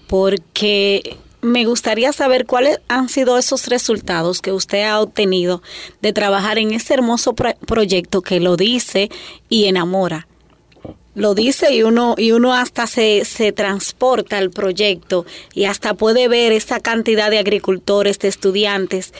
porque 0.07 1.17
me 1.41 1.65
gustaría 1.65 2.11
saber 2.11 2.45
cuáles 2.45 2.79
han 2.87 3.07
sido 3.07 3.37
esos 3.37 3.67
resultados 3.67 4.41
que 4.41 4.51
usted 4.51 4.83
ha 4.83 4.99
obtenido 4.99 5.61
de 6.01 6.11
trabajar 6.11 6.57
en 6.57 6.71
este 6.71 6.95
hermoso 6.95 7.33
proyecto 7.33 8.21
que 8.21 8.39
lo 8.39 8.57
dice 8.57 9.09
y 9.47 9.65
enamora 9.65 10.27
lo 11.15 11.33
dice 11.33 11.73
y 11.73 11.81
uno 11.81 12.15
y 12.17 12.31
uno 12.31 12.53
hasta 12.53 12.87
se, 12.87 13.23
se 13.25 13.53
transporta 13.53 14.37
al 14.37 14.51
proyecto 14.51 15.25
y 15.53 15.63
hasta 15.63 15.93
puede 15.93 16.27
ver 16.27 16.51
esa 16.51 16.81
cantidad 16.81 17.31
de 17.31 17.39
agricultores, 17.39 18.19
de 18.19 18.27
estudiantes 18.27 19.13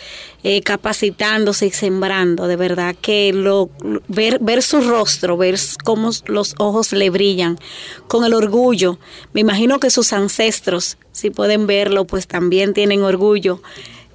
eh, 0.44 0.62
capacitándose 0.62 1.68
y 1.68 1.72
sembrando. 1.72 2.48
De 2.48 2.58
verdad 2.58 2.96
que 3.02 3.32
lo 3.34 3.70
ver 4.08 4.40
ver 4.40 4.62
su 4.62 4.82
rostro, 4.82 5.38
ver 5.38 5.56
cómo 5.84 6.12
los 6.28 6.56
ojos 6.58 6.92
le 6.92 7.10
brillan 7.10 7.58
con 8.08 8.26
el 8.26 8.34
orgullo. 8.34 9.00
Me 9.34 9.42
imagino 9.42 9.80
que 9.80 9.90
sus 9.90 10.12
ancestros, 10.12 10.98
si 11.14 11.30
pueden 11.30 11.66
verlo, 11.66 12.06
pues 12.06 12.28
también 12.28 12.74
tienen 12.74 13.04
orgullo 13.04 13.62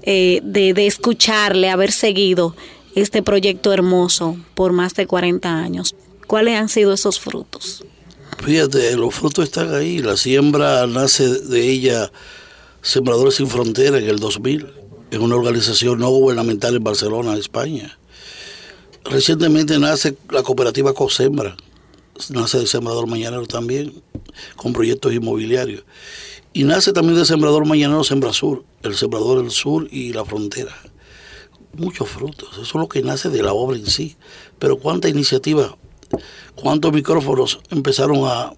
eh, 0.03 0.41
de, 0.45 0.75
de 0.75 0.87
escucharle, 0.87 1.71
haber 1.71 1.93
seguido 1.93 2.55
este 2.95 3.23
proyecto 3.23 3.73
hermoso 3.73 4.37
por 4.55 4.73
más 4.73 4.95
de 4.95 5.07
40 5.07 5.59
años. 5.59 5.95
¿Cuáles 6.31 6.55
han 6.55 6.69
sido 6.69 6.93
esos 6.93 7.19
frutos? 7.19 7.83
Fíjate, 8.45 8.97
los 8.97 9.13
frutos 9.13 9.43
están 9.43 9.75
ahí. 9.75 9.99
La 9.99 10.17
siembra 10.17 10.87
nace 10.87 11.27
de 11.27 11.69
ella, 11.69 12.13
Sembradores 12.83 13.35
Sin 13.35 13.49
Fronteras, 13.49 14.01
en 14.01 14.09
el 14.09 14.21
2000, 14.21 14.73
en 15.11 15.23
una 15.23 15.35
organización 15.35 15.99
no 15.99 16.09
gubernamental 16.11 16.77
en 16.77 16.85
Barcelona, 16.85 17.35
España. 17.35 17.99
recientemente 19.05 19.77
nace 19.81 20.17
la 20.29 20.45
cooperativa 20.45 20.95
Cosembra, 20.95 21.57
nace 22.29 22.61
de 22.61 22.69
Sembrador 22.69 23.09
Mañanero 23.09 23.47
también, 23.47 24.01
con 24.55 24.73
proyectos 24.73 25.13
inmobiliarios. 25.13 25.83
Y 26.53 26.63
nace 26.63 26.93
también 26.93 27.19
de 27.19 27.25
Sembrador 27.25 27.67
Mañanero 27.67 28.05
Sembra 28.05 28.33
Sur, 28.33 28.63
el 28.85 28.95
Sembrador 28.95 29.43
del 29.43 29.51
Sur 29.51 29.89
y 29.91 30.13
la 30.13 30.25
frontera. 30.25 30.77
Muchos 31.73 32.09
frutos, 32.09 32.51
eso 32.53 32.63
es 32.63 32.75
lo 32.75 32.89
que 32.89 33.03
nace 33.03 33.31
de 33.31 33.43
la 33.43 33.53
obra 33.53 33.77
en 33.77 33.87
sí. 33.87 34.17
Pero 34.61 34.79
cuánta 34.79 35.09
iniciativa, 35.09 35.77
cuántos 36.55 36.93
micrófonos 36.93 37.61
empezaron 37.71 38.25
a 38.25 38.53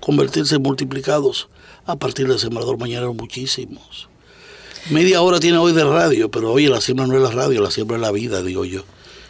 convertirse 0.00 0.56
en 0.56 0.62
multiplicados 0.62 1.48
a 1.84 1.96
partir 1.96 2.28
del 2.28 2.38
Sembrador 2.38 2.78
Mañanero, 2.78 3.14
muchísimos. 3.14 4.08
Media 4.90 5.20
hora 5.22 5.40
tiene 5.40 5.58
hoy 5.58 5.72
de 5.72 5.84
radio, 5.84 6.30
pero 6.30 6.52
oye, 6.52 6.68
la 6.68 6.80
siembra 6.80 7.06
no 7.06 7.16
es 7.16 7.22
la 7.22 7.30
radio, 7.30 7.60
la 7.60 7.70
siembra 7.70 7.96
es 7.96 8.02
la 8.02 8.12
vida, 8.12 8.42
digo 8.42 8.64
yo. 8.64 8.82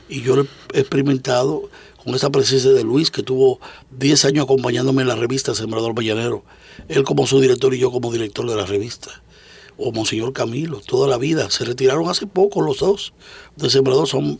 Y 0.08 0.22
yo 0.22 0.36
lo 0.36 0.46
he 0.72 0.80
experimentado 0.80 1.70
con 2.04 2.14
esa 2.14 2.30
presencia 2.30 2.72
de 2.72 2.84
Luis, 2.84 3.10
que 3.10 3.22
tuvo 3.22 3.58
10 3.90 4.26
años 4.26 4.44
acompañándome 4.44 5.02
en 5.02 5.08
la 5.08 5.16
revista 5.16 5.54
Sembrador 5.54 5.94
Mañanero. 5.94 6.44
Él 6.88 7.04
como 7.04 7.26
su 7.26 7.40
director 7.40 7.74
y 7.74 7.78
yo 7.78 7.90
como 7.90 8.12
director 8.12 8.48
de 8.48 8.54
la 8.54 8.66
revista. 8.66 9.22
O 9.76 9.92
Monseñor 9.92 10.32
Camilo, 10.32 10.80
toda 10.80 11.08
la 11.08 11.18
vida. 11.18 11.50
Se 11.50 11.64
retiraron 11.64 12.08
hace 12.08 12.26
poco 12.26 12.60
los 12.60 12.78
dos 12.78 13.12
de 13.56 13.70
Sembrador, 13.70 14.06
son 14.06 14.38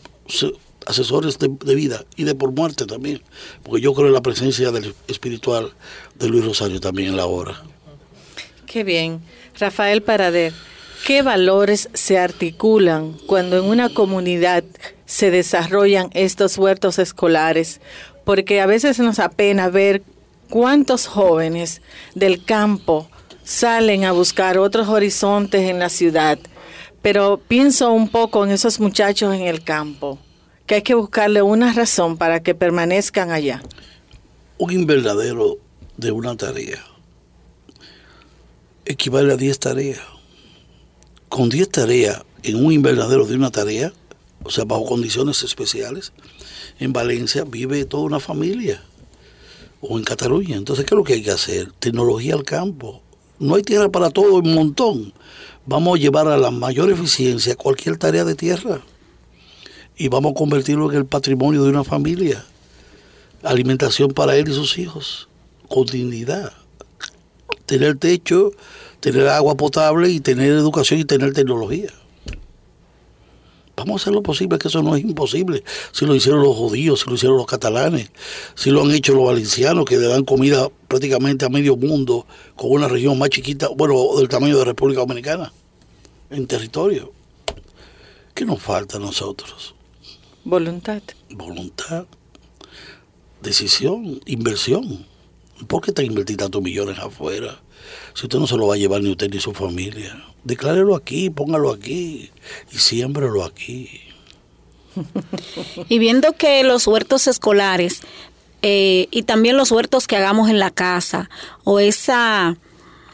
asesores 0.87 1.37
de, 1.37 1.49
de, 1.63 1.75
vida 1.75 2.05
y 2.15 2.23
de 2.23 2.35
por 2.35 2.51
muerte 2.51 2.85
también. 2.85 3.21
Porque 3.63 3.81
yo 3.81 3.93
creo 3.93 4.07
en 4.07 4.13
la 4.13 4.21
presencia 4.21 4.71
del 4.71 4.95
espiritual 5.07 5.73
de 6.15 6.27
Luis 6.27 6.45
Rosario 6.45 6.79
también 6.79 7.09
en 7.09 7.17
la 7.17 7.25
obra. 7.25 7.61
Qué 8.65 8.83
bien. 8.83 9.21
Rafael 9.59 10.01
Parader. 10.01 10.53
¿Qué 11.05 11.21
valores 11.21 11.89
se 11.93 12.17
articulan 12.17 13.13
cuando 13.27 13.57
en 13.57 13.65
una 13.65 13.89
comunidad 13.89 14.63
se 15.05 15.31
desarrollan 15.31 16.09
estos 16.13 16.57
huertos 16.57 16.99
escolares? 16.99 17.79
Porque 18.25 18.59
a 18.59 18.65
veces 18.65 18.99
nos 18.99 19.19
apena 19.19 19.69
ver 19.69 20.01
cuántos 20.49 21.07
jóvenes 21.07 21.81
del 22.15 22.43
campo 22.43 23.09
salen 23.43 24.03
a 24.03 24.11
buscar 24.11 24.57
otros 24.57 24.89
horizontes 24.89 25.69
en 25.69 25.79
la 25.79 25.87
ciudad, 25.87 26.37
pero 27.01 27.39
pienso 27.47 27.93
un 27.93 28.09
poco 28.09 28.43
en 28.43 28.51
esos 28.51 28.79
muchachos 28.81 29.33
en 29.33 29.43
el 29.43 29.63
campo, 29.63 30.19
que 30.67 30.75
hay 30.75 30.81
que 30.81 30.93
buscarle 30.93 31.41
una 31.41 31.73
razón 31.73 32.17
para 32.17 32.43
que 32.43 32.53
permanezcan 32.53 33.31
allá. 33.31 33.63
Un 34.57 34.71
invernadero 34.73 35.57
de 35.95 36.11
una 36.11 36.35
tarea 36.35 36.83
equivale 38.85 39.33
a 39.33 39.37
10 39.37 39.59
tareas 39.59 40.01
con 41.29 41.49
10 41.49 41.69
tareas 41.69 42.23
en 42.43 42.63
un 42.63 42.71
invernadero 42.71 43.25
de 43.25 43.35
una 43.35 43.51
tarea, 43.51 43.91
o 44.43 44.49
sea, 44.49 44.65
bajo 44.65 44.85
condiciones 44.85 45.43
especiales, 45.43 46.13
en 46.79 46.93
Valencia 46.93 47.43
vive 47.43 47.83
toda 47.85 48.03
una 48.03 48.19
familia, 48.19 48.81
o 49.81 49.97
en 49.97 50.03
Cataluña. 50.03 50.55
Entonces, 50.55 50.85
¿qué 50.85 50.95
es 50.95 50.97
lo 50.97 51.03
que 51.03 51.13
hay 51.13 51.23
que 51.23 51.31
hacer? 51.31 51.71
Tecnología 51.79 52.33
al 52.33 52.43
campo. 52.43 53.01
No 53.39 53.55
hay 53.55 53.61
tierra 53.61 53.89
para 53.89 54.09
todo, 54.09 54.35
un 54.35 54.53
montón. 54.53 55.13
Vamos 55.65 55.97
a 55.97 56.01
llevar 56.01 56.27
a 56.27 56.37
la 56.37 56.49
mayor 56.49 56.89
eficiencia 56.89 57.55
cualquier 57.55 57.97
tarea 57.97 58.23
de 58.23 58.35
tierra 58.35 58.81
y 59.97 60.09
vamos 60.09 60.31
a 60.31 60.35
convertirlo 60.35 60.91
en 60.91 60.97
el 60.97 61.05
patrimonio 61.05 61.63
de 61.63 61.69
una 61.69 61.83
familia. 61.83 62.45
Alimentación 63.43 64.11
para 64.11 64.35
él 64.35 64.47
y 64.49 64.53
sus 64.53 64.77
hijos, 64.77 65.27
con 65.67 65.85
dignidad. 65.85 66.53
Tener 67.65 67.97
techo, 67.97 68.51
tener 68.99 69.27
agua 69.27 69.55
potable 69.55 70.09
y 70.09 70.19
tener 70.19 70.51
educación 70.51 70.99
y 70.99 71.05
tener 71.05 71.33
tecnología. 71.33 71.89
Vamos 73.75 74.01
a 74.01 74.03
hacer 74.03 74.13
lo 74.13 74.23
posible, 74.23 74.57
que 74.57 74.69
eso 74.69 74.81
no 74.81 74.95
es 74.95 75.03
imposible. 75.03 75.63
Si 75.91 76.05
lo 76.05 76.15
hicieron 76.15 76.41
los 76.41 76.55
judíos, 76.55 77.01
si 77.01 77.09
lo 77.09 77.15
hicieron 77.15 77.37
los 77.37 77.45
catalanes, 77.45 78.09
si 78.55 78.71
lo 78.71 78.83
han 78.83 78.91
hecho 78.91 79.13
los 79.13 79.25
valencianos, 79.25 79.85
que 79.85 79.97
le 79.97 80.07
dan 80.07 80.25
comida 80.25 80.67
prácticamente 80.87 81.45
a 81.45 81.49
medio 81.49 81.75
mundo, 81.75 82.25
con 82.55 82.71
una 82.71 82.87
región 82.87 83.19
más 83.19 83.29
chiquita, 83.29 83.69
bueno, 83.69 84.15
del 84.17 84.29
tamaño 84.29 84.57
de 84.57 84.65
República 84.65 85.01
Dominicana, 85.01 85.53
en 86.31 86.47
territorio. 86.47 87.11
¿Qué 88.33 88.45
nos 88.45 88.61
falta 88.61 88.97
a 88.97 88.99
nosotros? 88.99 89.76
Voluntad. 90.47 91.01
Voluntad, 91.31 92.05
decisión, 93.41 94.21
inversión. 94.25 95.05
¿Por 95.67 95.81
qué 95.81 95.91
te 95.91 96.05
invertir 96.05 96.37
tantos 96.37 96.61
millones 96.61 96.97
afuera? 96.99 97.59
Si 98.13 98.27
usted 98.27 98.39
no 98.39 98.47
se 98.47 98.55
lo 98.55 98.65
va 98.65 98.75
a 98.75 98.77
llevar 98.77 99.01
ni 99.01 99.11
usted 99.11 99.29
ni 99.29 99.41
su 99.41 99.53
familia, 99.53 100.23
declárelo 100.45 100.95
aquí, 100.95 101.29
póngalo 101.29 101.69
aquí 101.69 102.31
y 102.71 102.77
siémbrelo 102.77 103.43
aquí. 103.43 103.89
Y 105.89 105.99
viendo 105.99 106.31
que 106.31 106.63
los 106.63 106.87
huertos 106.87 107.27
escolares 107.27 107.99
eh, 108.61 109.09
y 109.11 109.23
también 109.23 109.57
los 109.57 109.73
huertos 109.73 110.07
que 110.07 110.15
hagamos 110.15 110.49
en 110.49 110.59
la 110.59 110.71
casa 110.71 111.29
o 111.65 111.81
esa 111.81 112.55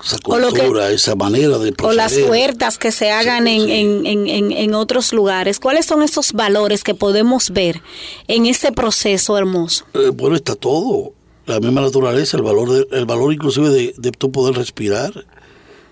esa 0.05 0.17
cultura, 0.19 0.87
que, 0.89 0.93
esa 0.95 1.15
manera 1.15 1.57
de 1.57 1.71
proceder. 1.71 1.93
O 1.93 1.93
las 1.93 2.17
huertas 2.29 2.77
que 2.77 2.91
se 2.91 3.11
hagan 3.11 3.45
sí, 3.45 3.53
en, 3.53 3.65
sí. 3.65 3.71
En, 3.71 4.27
en, 4.27 4.51
en, 4.51 4.73
otros 4.75 5.13
lugares. 5.13 5.59
¿Cuáles 5.59 5.85
son 5.85 6.03
esos 6.03 6.33
valores 6.33 6.83
que 6.83 6.93
podemos 6.93 7.51
ver 7.51 7.81
en 8.27 8.45
ese 8.45 8.71
proceso 8.71 9.37
hermoso? 9.37 9.85
Eh, 9.93 10.09
bueno, 10.13 10.35
está 10.35 10.55
todo 10.55 11.13
la 11.45 11.59
misma 11.59 11.81
naturaleza, 11.81 12.37
el 12.37 12.43
valor, 12.43 12.71
de, 12.71 12.97
el 12.97 13.05
valor 13.05 13.33
inclusive 13.33 13.69
de, 13.69 13.93
de 13.97 14.11
tú 14.11 14.31
poder 14.31 14.55
respirar 14.55 15.25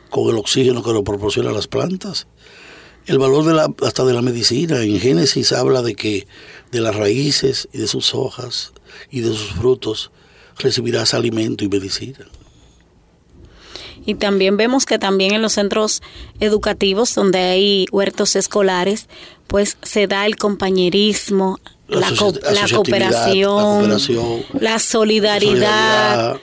con 0.10 0.30
el 0.30 0.38
oxígeno 0.38 0.84
que 0.84 0.92
lo 0.92 1.04
proporcionan 1.04 1.54
las 1.54 1.68
plantas. 1.68 2.28
El 3.08 3.18
valor 3.18 3.46
de 3.46 3.54
la, 3.54 3.74
hasta 3.82 4.06
de 4.06 4.14
la 4.14 4.22
medicina. 4.22 4.82
En 4.84 5.00
Génesis 5.00 5.52
habla 5.54 5.82
de 5.82 5.96
que 5.96 6.28
de 6.72 6.82
las 6.82 6.96
raíces 6.96 7.68
y 7.74 7.80
de 7.80 7.88
sus 7.88 8.14
hojas 8.14 8.74
y 9.10 9.22
de 9.22 9.30
sus 9.30 9.54
frutos 9.54 10.12
recibirás 10.58 11.14
alimento 11.14 11.64
y 11.64 11.70
medicina. 11.70 12.28
Y 14.06 14.16
también 14.16 14.58
vemos 14.58 14.86
que 14.86 14.98
también 14.98 15.34
en 15.34 15.42
los 15.42 15.54
centros 15.54 16.02
educativos 16.40 17.14
donde 17.14 17.40
hay 17.40 17.88
huertos 17.92 18.36
escolares, 18.36 19.08
pues 19.48 19.78
se 19.82 20.08
da 20.08 20.26
el 20.26 20.38
compañerismo, 20.38 21.60
la, 21.88 22.10
la, 22.10 22.16
co 22.16 22.32
la, 22.32 22.68
cooperación, 22.74 23.90
la, 23.90 23.98
cooperación, 23.98 24.46
la 24.60 24.80
solidaridad. 24.80 25.40
solidaridad 25.40 26.42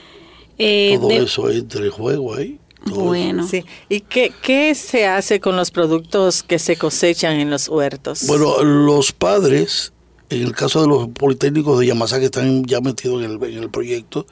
eh, 0.58 0.96
todo 0.98 1.08
de, 1.08 1.16
eso 1.18 1.50
entra 1.50 1.84
en 1.84 1.90
juego 1.90 2.34
ahí. 2.34 2.58
Bueno. 2.86 3.46
Sí. 3.46 3.64
¿Y 3.88 4.00
qué, 4.00 4.32
qué 4.42 4.74
se 4.74 5.06
hace 5.06 5.40
con 5.40 5.56
los 5.56 5.70
productos 5.70 6.42
que 6.42 6.58
se 6.58 6.76
cosechan 6.76 7.36
en 7.36 7.50
los 7.50 7.68
huertos? 7.68 8.26
Bueno, 8.26 8.62
los 8.62 9.12
padres 9.12 9.92
en 10.30 10.42
el 10.42 10.52
caso 10.54 10.82
de 10.82 10.88
los 10.88 11.08
politécnicos 11.08 11.78
de 11.80 11.86
Yamasá 11.86 12.18
que 12.18 12.26
están 12.26 12.64
ya 12.64 12.80
metidos 12.80 13.22
en 13.24 13.62
el, 13.62 13.70
proyecto, 13.70 14.26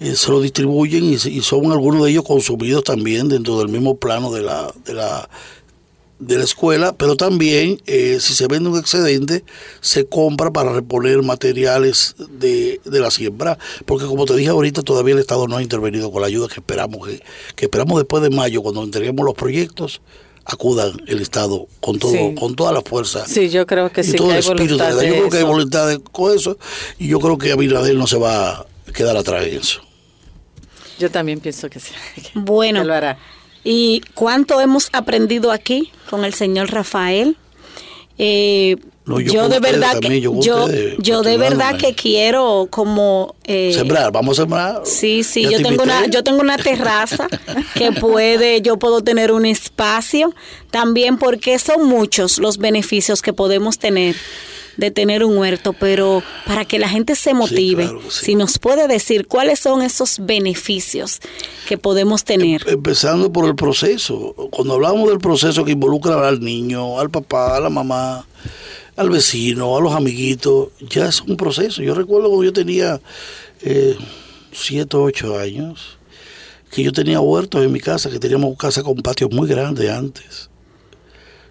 eh, 0.00 0.14
se 0.14 0.30
lo 0.30 0.40
distribuyen 0.40 1.04
y, 1.04 1.14
y, 1.14 1.42
son 1.42 1.72
algunos 1.72 2.04
de 2.04 2.10
ellos 2.10 2.24
consumidos 2.24 2.84
también 2.84 3.28
dentro 3.28 3.58
del 3.58 3.68
mismo 3.68 3.96
plano 3.96 4.32
de 4.32 4.42
la, 4.42 4.72
de 4.84 4.94
la, 4.94 5.28
de 6.18 6.38
la 6.38 6.44
escuela, 6.44 6.94
pero 6.96 7.16
también 7.16 7.80
eh, 7.86 8.18
si 8.20 8.34
se 8.34 8.46
vende 8.46 8.70
un 8.70 8.78
excedente, 8.78 9.44
se 9.80 10.06
compra 10.06 10.52
para 10.52 10.72
reponer 10.72 11.22
materiales 11.22 12.14
de, 12.30 12.80
de, 12.84 13.00
la 13.00 13.10
siembra, 13.10 13.58
porque 13.84 14.06
como 14.06 14.24
te 14.24 14.36
dije 14.36 14.50
ahorita, 14.50 14.82
todavía 14.82 15.14
el 15.14 15.20
Estado 15.20 15.48
no 15.48 15.56
ha 15.56 15.62
intervenido 15.62 16.10
con 16.10 16.22
la 16.22 16.28
ayuda 16.28 16.48
que 16.48 16.60
esperamos, 16.60 17.06
que, 17.06 17.22
que 17.56 17.64
esperamos 17.66 17.98
después 17.98 18.22
de 18.22 18.30
mayo, 18.30 18.62
cuando 18.62 18.82
entreguemos 18.82 19.24
los 19.24 19.34
proyectos, 19.34 20.00
acudan 20.44 20.92
el 21.06 21.20
Estado 21.20 21.66
con 21.80 21.98
todo, 21.98 22.12
sí. 22.12 22.34
con 22.38 22.54
toda 22.54 22.72
la 22.72 22.82
fuerza. 22.82 23.26
Sí, 23.26 23.48
yo 23.50 23.66
creo 23.66 23.90
que 23.90 24.02
y 24.02 24.04
sí. 24.04 24.16
todo 24.16 24.28
que 24.28 24.34
el 24.34 24.38
espíritu 24.40 24.76
de, 24.76 24.94
de 24.94 25.08
Yo 25.08 25.14
creo 25.14 25.30
que 25.30 25.36
hay 25.38 25.44
voluntad 25.44 25.88
de, 25.88 25.98
con 26.00 26.36
eso 26.36 26.58
y 26.98 27.08
yo 27.08 27.18
creo 27.20 27.38
que 27.38 27.52
Abinader 27.52 27.94
no 27.94 28.06
se 28.06 28.18
va 28.18 28.50
a 28.50 28.66
quedar 28.94 29.16
atrás 29.16 29.46
en 29.46 29.58
eso. 29.58 29.80
Yo 30.98 31.10
también 31.10 31.40
pienso 31.40 31.68
que 31.68 31.80
sí. 31.80 31.92
Bueno. 32.34 32.80
Que 32.80 32.86
lo 32.86 32.94
hará. 32.94 33.18
¿Y 33.64 34.02
cuánto 34.12 34.60
hemos 34.60 34.90
aprendido 34.92 35.50
aquí 35.50 35.90
con 36.10 36.24
el 36.24 36.34
señor 36.34 36.70
Rafael? 36.70 37.36
Eh, 38.18 38.76
no, 39.06 39.20
yo, 39.20 39.32
yo 39.32 39.48
de 39.48 39.60
verdad 39.60 39.98
que 39.98 40.20
yo, 40.20 40.40
yo, 40.40 40.66
yo 40.98 41.22
de 41.22 41.36
verdad 41.36 41.76
que 41.76 41.94
quiero 41.94 42.68
como 42.70 43.34
eh, 43.44 43.72
sembrar 43.74 44.10
vamos 44.10 44.38
a 44.38 44.42
sembrar 44.42 44.80
sí 44.84 45.22
sí 45.22 45.42
yo 45.42 45.62
tengo 45.62 45.82
una 45.82 46.06
yo 46.06 46.24
tengo 46.24 46.40
una 46.40 46.56
terraza 46.56 47.28
que 47.74 47.92
puede 47.92 48.62
yo 48.62 48.78
puedo 48.78 49.02
tener 49.02 49.30
un 49.32 49.44
espacio 49.44 50.34
también 50.70 51.18
porque 51.18 51.58
son 51.58 51.86
muchos 51.86 52.38
los 52.38 52.58
beneficios 52.58 53.20
que 53.20 53.32
podemos 53.32 53.78
tener 53.78 54.16
de 54.76 54.90
tener 54.90 55.24
un 55.24 55.36
huerto, 55.38 55.72
pero 55.72 56.22
para 56.46 56.64
que 56.64 56.78
la 56.78 56.88
gente 56.88 57.14
se 57.14 57.34
motive, 57.34 57.84
sí, 57.84 57.90
claro, 57.90 58.10
sí. 58.10 58.24
si 58.24 58.34
nos 58.34 58.58
puede 58.58 58.88
decir 58.88 59.26
cuáles 59.26 59.60
son 59.60 59.82
esos 59.82 60.18
beneficios 60.20 61.20
que 61.68 61.78
podemos 61.78 62.24
tener. 62.24 62.62
Em, 62.66 62.74
Empezando 62.74 63.32
por 63.32 63.46
el 63.46 63.54
proceso. 63.54 64.34
Cuando 64.50 64.74
hablamos 64.74 65.08
del 65.08 65.18
proceso 65.18 65.64
que 65.64 65.72
involucra 65.72 66.26
al 66.26 66.40
niño, 66.40 66.98
al 66.98 67.10
papá, 67.10 67.56
a 67.56 67.60
la 67.60 67.70
mamá, 67.70 68.26
al 68.96 69.10
vecino, 69.10 69.76
a 69.76 69.80
los 69.80 69.92
amiguitos, 69.92 70.68
ya 70.80 71.08
es 71.08 71.20
un 71.20 71.36
proceso. 71.36 71.82
Yo 71.82 71.94
recuerdo 71.94 72.28
cuando 72.28 72.44
yo 72.44 72.52
tenía 72.52 73.00
eh, 73.62 73.96
siete, 74.52 74.96
ocho 74.96 75.38
años, 75.38 75.98
que 76.70 76.82
yo 76.82 76.92
tenía 76.92 77.20
huertos 77.20 77.64
en 77.64 77.72
mi 77.72 77.80
casa, 77.80 78.10
que 78.10 78.18
teníamos 78.18 78.56
casa 78.56 78.82
con 78.82 78.96
patios 78.96 79.30
muy 79.30 79.48
grandes 79.48 79.90
antes. 79.90 80.50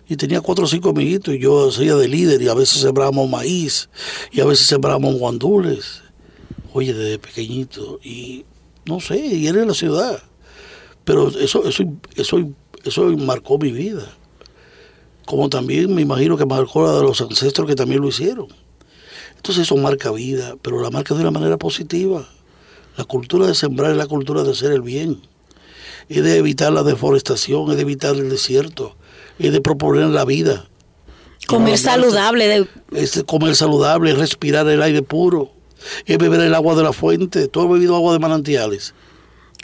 y 0.08 0.18
tenía 0.18 0.42
cuatro 0.42 0.66
o 0.66 0.68
cinco 0.68 0.90
amiguitos 0.90 1.34
y 1.34 1.40
yo 1.40 1.70
hacía 1.70 1.96
de 1.96 2.08
líder 2.08 2.42
y 2.42 2.50
a 2.50 2.54
veces 2.54 2.82
sembrábamos 2.82 3.30
maíz 3.30 3.90
y 4.32 4.42
a 4.42 4.46
veces 4.46 4.68
sembrábamos 4.68 5.16
guandules. 5.16 6.02
Oye, 6.74 6.94
desde 6.94 7.20
pequeñito 7.20 8.00
y 8.04 8.46
no 8.86 9.00
sé, 9.00 9.18
y 9.18 9.48
era 9.48 9.62
en 9.62 9.68
la 9.70 9.74
ciudad. 9.74 10.22
Pero 11.06 11.30
eso, 11.30 11.68
eso, 11.68 11.84
eso, 12.16 12.50
eso 12.84 13.18
marcó 13.18 13.58
mi 13.58 13.72
vida. 13.72 14.06
Como 15.26 15.50
también 15.50 15.94
me 15.94 16.02
imagino 16.02 16.38
que 16.38 16.46
marcó 16.46 16.86
la 16.86 16.94
de 16.94 17.04
los 17.04 17.22
ancestros 17.22 17.68
que 17.68 17.76
también 17.76 18.02
lo 18.02 18.10
hicieron. 18.10 18.48
Entonces 19.36 19.64
eso 19.64 19.76
marca 19.78 20.12
vida, 20.12 20.56
pero 20.62 20.82
la 20.82 20.90
marca 20.90 21.14
de 21.14 21.22
una 21.22 21.32
manera 21.32 21.58
positiva. 21.58 22.28
La 22.96 23.04
cultura 23.06 23.48
de 23.48 23.56
sembrar 23.56 23.92
es 23.92 23.98
la 23.98 24.08
cultura 24.08 24.44
de 24.44 24.52
hacer 24.52 24.72
el 24.72 24.82
bien. 24.82 25.22
Es 26.10 26.24
de 26.24 26.38
evitar 26.38 26.72
la 26.72 26.84
deforestación, 26.84 27.72
es 27.72 27.76
de 27.78 27.82
evitar 27.82 28.16
el 28.16 28.30
desierto, 28.30 28.96
es 29.40 29.52
de 29.52 29.62
proponer 29.62 30.08
la 30.08 30.26
vida. 30.26 30.68
Comer 31.48 31.78
saludable. 31.78 32.48
De... 32.48 32.68
Es 32.94 33.16
de 33.16 33.24
comer 33.24 33.56
saludable, 33.56 34.12
es 34.12 34.18
respirar 34.18 34.68
el 34.68 34.82
aire 34.82 35.02
puro, 35.02 35.52
es 36.06 36.18
beber 36.18 36.42
el 36.42 36.56
agua 36.56 36.76
de 36.76 36.84
la 36.84 36.94
fuente. 36.94 37.48
¿Tú 37.48 37.62
has 37.62 37.70
bebido 37.70 37.96
agua 37.96 38.14
de 38.14 38.20
manantiales? 38.20 38.94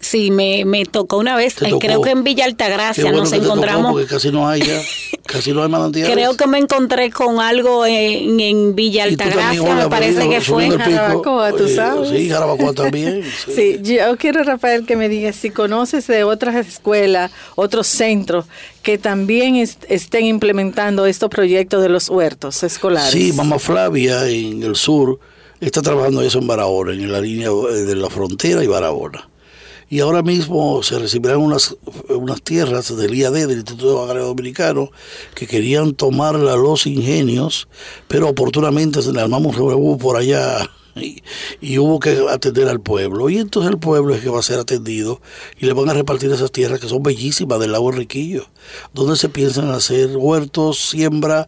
Sí, 0.01 0.31
me, 0.31 0.63
me 0.65 0.85
tocó 0.85 1.17
una 1.17 1.35
vez, 1.35 1.55
creo 1.55 2.01
que 2.01 2.11
en 2.11 2.23
Villa 2.23 2.45
Altagracia 2.45 3.11
nos 3.11 3.31
encontramos. 3.33 3.91
porque 3.91 4.07
casi 4.07 4.31
no 4.31 4.47
hay 4.47 4.61
ya, 4.61 4.81
casi 5.31 5.53
no 5.53 5.63
hay 5.63 5.69
manantiales. 5.69 6.11
Creo 6.11 6.35
que 6.35 6.47
me 6.47 6.57
encontré 6.57 7.11
con 7.11 7.39
algo 7.39 7.85
en, 7.85 8.39
en 8.39 8.75
Villa 8.75 9.03
Altagracia, 9.03 9.75
me 9.75 9.87
parece 9.87 10.27
que 10.27 10.41
fue. 10.41 10.65
En 10.65 10.77
Jarabacoa, 10.77 11.53
tú 11.53 11.67
sabes. 11.67 12.09
Sí, 12.09 12.29
Jarabacoa 12.29 12.73
también. 12.73 13.23
Sí. 13.55 13.79
yo 13.81 14.17
quiero, 14.17 14.43
Rafael, 14.43 14.85
que 14.85 14.95
me 14.95 15.09
digas 15.09 15.35
si 15.35 15.49
conoces 15.49 16.07
de 16.07 16.23
otras 16.23 16.55
escuelas, 16.55 17.31
otros 17.55 17.87
centros 17.87 18.45
que 18.83 18.97
también 18.97 19.55
estén 19.55 20.25
implementando 20.25 21.05
estos 21.05 21.29
proyectos 21.29 21.81
de 21.81 21.89
los 21.89 22.09
huertos 22.09 22.63
escolares. 22.63 23.11
Sí, 23.11 23.33
Mamá 23.33 23.59
Flavia 23.59 24.27
en 24.27 24.63
el 24.63 24.75
sur 24.75 25.19
está 25.59 25.81
trabajando 25.81 26.21
eso 26.21 26.39
en 26.39 26.47
Barahona, 26.47 26.93
en 26.93 27.11
la 27.11 27.21
línea 27.21 27.49
de 27.49 27.95
la 27.95 28.09
frontera 28.09 28.63
y 28.63 28.67
Barahona 28.67 29.29
y 29.89 29.99
ahora 30.01 30.21
mismo 30.21 30.83
se 30.83 30.99
recibirán 30.99 31.37
unas, 31.37 31.75
unas 32.09 32.41
tierras 32.41 32.95
del 32.95 33.13
IAD, 33.13 33.33
del 33.47 33.57
Instituto 33.57 34.03
Agrario 34.03 34.27
Dominicano, 34.27 34.91
que 35.33 35.47
querían 35.47 35.93
tomarla 35.93 36.55
los 36.55 36.85
ingenios, 36.85 37.67
pero 38.07 38.29
oportunamente 38.29 39.01
se 39.01 39.11
le 39.11 39.21
armamos 39.21 39.57
un 39.57 39.97
por 39.97 40.15
allá 40.15 40.69
y, 41.61 41.77
hubo 41.77 41.99
que 41.99 42.25
atender 42.29 42.67
al 42.67 42.81
pueblo. 42.81 43.29
Y 43.29 43.37
entonces 43.37 43.71
el 43.71 43.79
pueblo 43.79 44.13
es 44.13 44.21
que 44.21 44.29
va 44.29 44.39
a 44.39 44.43
ser 44.43 44.59
atendido 44.59 45.21
y 45.59 45.65
le 45.65 45.73
van 45.73 45.89
a 45.89 45.93
repartir 45.93 46.31
esas 46.31 46.51
tierras 46.51 46.79
que 46.79 46.87
son 46.87 47.03
bellísimas 47.03 47.59
del 47.59 47.71
lago 47.71 47.91
Riquillo, 47.91 48.47
donde 48.93 49.15
se 49.15 49.29
piensan 49.29 49.69
hacer 49.71 50.15
huertos, 50.17 50.79
siembra 50.79 51.47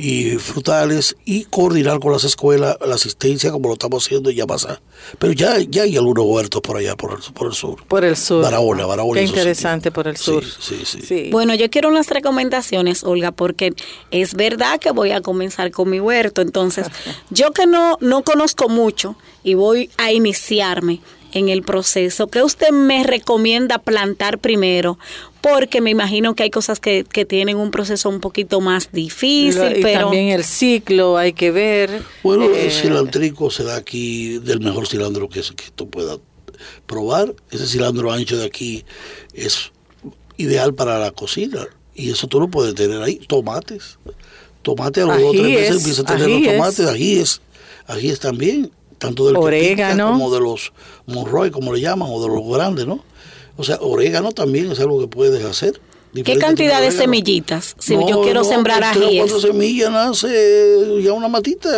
y 0.00 0.38
frutales 0.38 1.14
y 1.26 1.44
coordinar 1.44 2.00
con 2.00 2.12
las 2.12 2.24
escuelas 2.24 2.78
la 2.84 2.94
asistencia 2.94 3.50
como 3.50 3.68
lo 3.68 3.74
estamos 3.74 4.06
haciendo 4.06 4.30
ya 4.30 4.46
pasa. 4.46 4.80
Pero 5.18 5.32
ya, 5.34 5.58
ya 5.58 5.82
hay 5.82 5.96
algunos 5.96 6.24
huertos 6.24 6.62
por 6.62 6.78
allá, 6.78 6.96
por 6.96 7.12
el, 7.12 7.32
por 7.34 7.48
el 7.48 7.52
sur. 7.52 7.84
Por 7.86 8.04
el 8.04 8.16
sur. 8.16 8.42
Barahona, 8.42 8.86
Barahona. 8.86 9.20
Qué 9.20 9.26
interesante 9.26 9.90
por 9.90 10.08
el 10.08 10.16
sur. 10.16 10.42
Sí, 10.44 10.82
sí, 10.84 11.02
sí, 11.02 11.28
Bueno, 11.30 11.54
yo 11.54 11.68
quiero 11.68 11.88
unas 11.88 12.08
recomendaciones, 12.08 13.04
Olga, 13.04 13.30
porque 13.30 13.74
es 14.10 14.34
verdad 14.34 14.80
que 14.80 14.90
voy 14.90 15.10
a 15.10 15.20
comenzar 15.20 15.70
con 15.70 15.90
mi 15.90 16.00
huerto. 16.00 16.40
Entonces, 16.40 16.86
yo 17.30 17.52
que 17.52 17.66
no, 17.66 17.98
no 18.00 18.22
conozco 18.22 18.68
mucho 18.70 19.16
y 19.44 19.54
voy 19.54 19.90
a 19.98 20.12
iniciarme 20.12 21.00
en 21.32 21.48
el 21.48 21.62
proceso, 21.62 22.26
¿qué 22.28 22.42
usted 22.42 22.70
me 22.70 23.04
recomienda 23.04 23.78
plantar 23.78 24.38
primero? 24.38 24.98
Porque 25.40 25.80
me 25.80 25.90
imagino 25.90 26.34
que 26.34 26.42
hay 26.42 26.50
cosas 26.50 26.80
que, 26.80 27.04
tienen 27.28 27.56
un 27.56 27.70
proceso 27.70 28.08
un 28.08 28.20
poquito 28.20 28.60
más 28.60 28.92
difícil, 28.92 29.78
y 29.78 29.82
pero... 29.82 30.02
también 30.02 30.28
el 30.28 30.44
ciclo 30.44 31.16
hay 31.16 31.32
que 31.32 31.50
ver. 31.50 32.02
Bueno, 32.22 32.44
el 32.44 32.54
eh, 32.54 32.70
cilantrico 32.70 33.50
se 33.50 33.64
da 33.64 33.76
aquí 33.76 34.38
del 34.38 34.60
mejor 34.60 34.86
cilantro 34.86 35.28
que, 35.28 35.40
que 35.40 35.70
tú 35.74 35.88
puedas 35.88 36.18
probar. 36.86 37.34
Ese 37.50 37.66
cilantro 37.66 38.12
ancho 38.12 38.36
de 38.36 38.46
aquí 38.46 38.84
es 39.32 39.72
ideal 40.36 40.74
para 40.74 40.98
la 40.98 41.10
cocina 41.10 41.66
y 41.94 42.10
eso 42.10 42.26
tú 42.26 42.40
lo 42.40 42.48
puedes 42.48 42.74
tener 42.74 43.02
ahí. 43.02 43.16
Tomates. 43.16 43.98
Tomate 44.62 45.00
a 45.00 45.06
los 45.06 45.18
dos 45.20 45.28
o 45.28 45.32
tres 45.32 45.42
meses 45.42 45.76
empieza 45.76 46.02
a 46.02 46.04
tener 46.04 46.28
los 46.28 46.42
tomates. 46.42 46.80
es 46.80 47.40
aquí 47.86 48.10
es 48.10 48.20
también 48.20 48.70
tanto 49.00 49.26
del 49.26 49.36
orégano 49.36 50.12
como 50.12 50.30
de 50.30 50.40
los 50.40 50.72
morroy, 51.06 51.50
como 51.50 51.72
le 51.72 51.80
llaman, 51.80 52.08
o 52.12 52.22
de 52.22 52.28
los 52.28 52.46
grandes, 52.46 52.86
¿no? 52.86 53.02
O 53.56 53.64
sea, 53.64 53.78
orégano 53.80 54.30
también 54.32 54.70
es 54.70 54.78
algo 54.78 55.00
que 55.00 55.08
puedes 55.08 55.42
hacer. 55.44 55.80
¿Qué 56.12 56.38
cantidad 56.38 56.80
de, 56.80 56.90
semillitas? 56.90 57.76
Si 57.78 57.94
yo 57.94 58.22
quiero 58.22 58.42
sembrar 58.42 58.82
ajíes. 58.82 59.30
Cuando 59.30 59.40
semilla 59.40 59.90
nace 59.90 61.02
ya 61.02 61.12
una 61.12 61.28
matita 61.28 61.68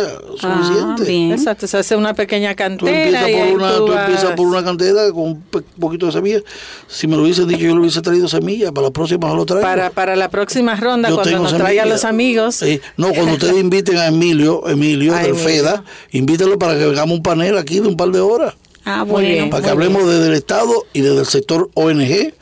ah, 0.41 0.61
suficiente. 0.63 1.03
bien. 1.03 1.31
Exacto, 1.31 1.67
se 1.67 1.77
hace 1.77 1.95
una 1.95 2.15
pequeña 2.15 2.55
cantera. 2.55 3.19
Tú 3.19 3.27
empiezas, 3.27 3.47
por 3.47 3.55
una, 3.55 3.77
tú 3.77 3.93
empiezas 3.93 4.31
por 4.31 4.47
una 4.47 4.63
cantera 4.63 5.11
con 5.11 5.23
un 5.23 5.43
poquito 5.79 6.07
de 6.07 6.11
semilla. 6.11 6.39
Si 6.87 7.07
me 7.07 7.15
lo 7.15 7.23
hubiese 7.23 7.45
dicho, 7.45 7.61
yo 7.61 7.73
le 7.75 7.81
hubiese 7.81 8.01
traído 8.01 8.27
semilla. 8.27 8.71
Para 8.71 8.87
la 8.87 8.93
próxima 8.93 9.31
lo 9.33 9.45
traigo. 9.45 9.61
Para, 9.61 9.91
para 9.91 10.15
la 10.15 10.29
próxima 10.29 10.75
ronda, 10.75 11.11
cuando 11.11 11.39
nos 11.39 11.55
traigan 11.55 11.89
los 11.89 12.03
amigos. 12.03 12.63
no, 12.97 13.13
cuando 13.13 13.33
ustedes 13.33 13.59
inviten 13.59 13.97
a 13.97 14.07
Emilio, 14.07 14.67
Emilio 14.67 15.13
del 15.13 15.35
FEDA, 15.35 15.83
invítenlo 16.11 16.57
para 16.57 16.75
que 16.75 16.85
hagamos 16.85 17.17
un 17.17 17.23
panel 17.23 17.57
aquí 17.57 17.79
de 17.79 17.87
un 17.87 17.97
par 17.97 18.09
de 18.09 18.19
horas. 18.19 18.55
Ah, 18.85 19.03
bueno. 19.03 19.49
Para 19.49 19.63
que 19.63 19.69
hablemos 19.69 20.05
desde 20.07 20.27
el 20.27 20.33
Estado 20.33 20.85
y 20.91 21.01
desde 21.01 21.19
el 21.19 21.25
sector 21.25 21.69
ONG 21.75 22.33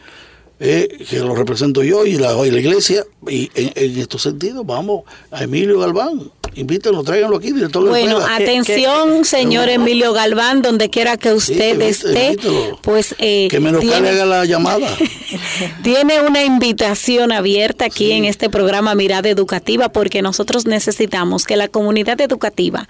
eh, 0.63 1.06
que 1.10 1.17
lo 1.17 1.34
represento 1.34 1.82
yo 1.82 2.06
y 2.06 2.17
la, 2.17 2.34
la 2.34 2.45
iglesia, 2.45 3.04
y 3.28 3.50
en, 3.56 3.97
estos 3.97 4.21
sentidos 4.21 4.63
vamos 4.63 5.06
a 5.32 5.43
Emilio 5.43 5.80
Galván, 5.80 6.32
invítenlo, 6.54 7.04
tráiganlo 7.04 7.38
aquí, 7.38 7.52
director 7.52 7.84
Bueno, 7.89 8.19
atención, 8.19 9.26
señor 9.26 9.69
Emilio 9.69 10.13
Galván, 10.13 10.62
donde 10.62 10.91
quiera 10.91 11.17
que 11.17 11.34
usted 11.34 11.82
esté, 11.82 12.38
pues... 12.84 13.15
Eh, 13.17 13.47
que 13.50 13.60
menos 13.60 13.82
tiene, 13.82 14.10
haga 14.10 14.26
la 14.26 14.45
llamada. 14.45 14.88
tiene 15.84 16.21
una 16.21 16.43
invitación 16.43 17.32
abierta 17.32 17.86
aquí 17.86 18.12
en 18.12 18.26
este 18.26 18.47
programa 18.47 18.93
Mirada 18.93 19.30
Educativa, 19.30 19.89
porque 19.89 20.21
nosotros 20.21 20.67
necesitamos 20.67 21.45
que 21.45 21.56
la 21.56 21.69
comunidad 21.69 22.21
educativa 22.21 22.88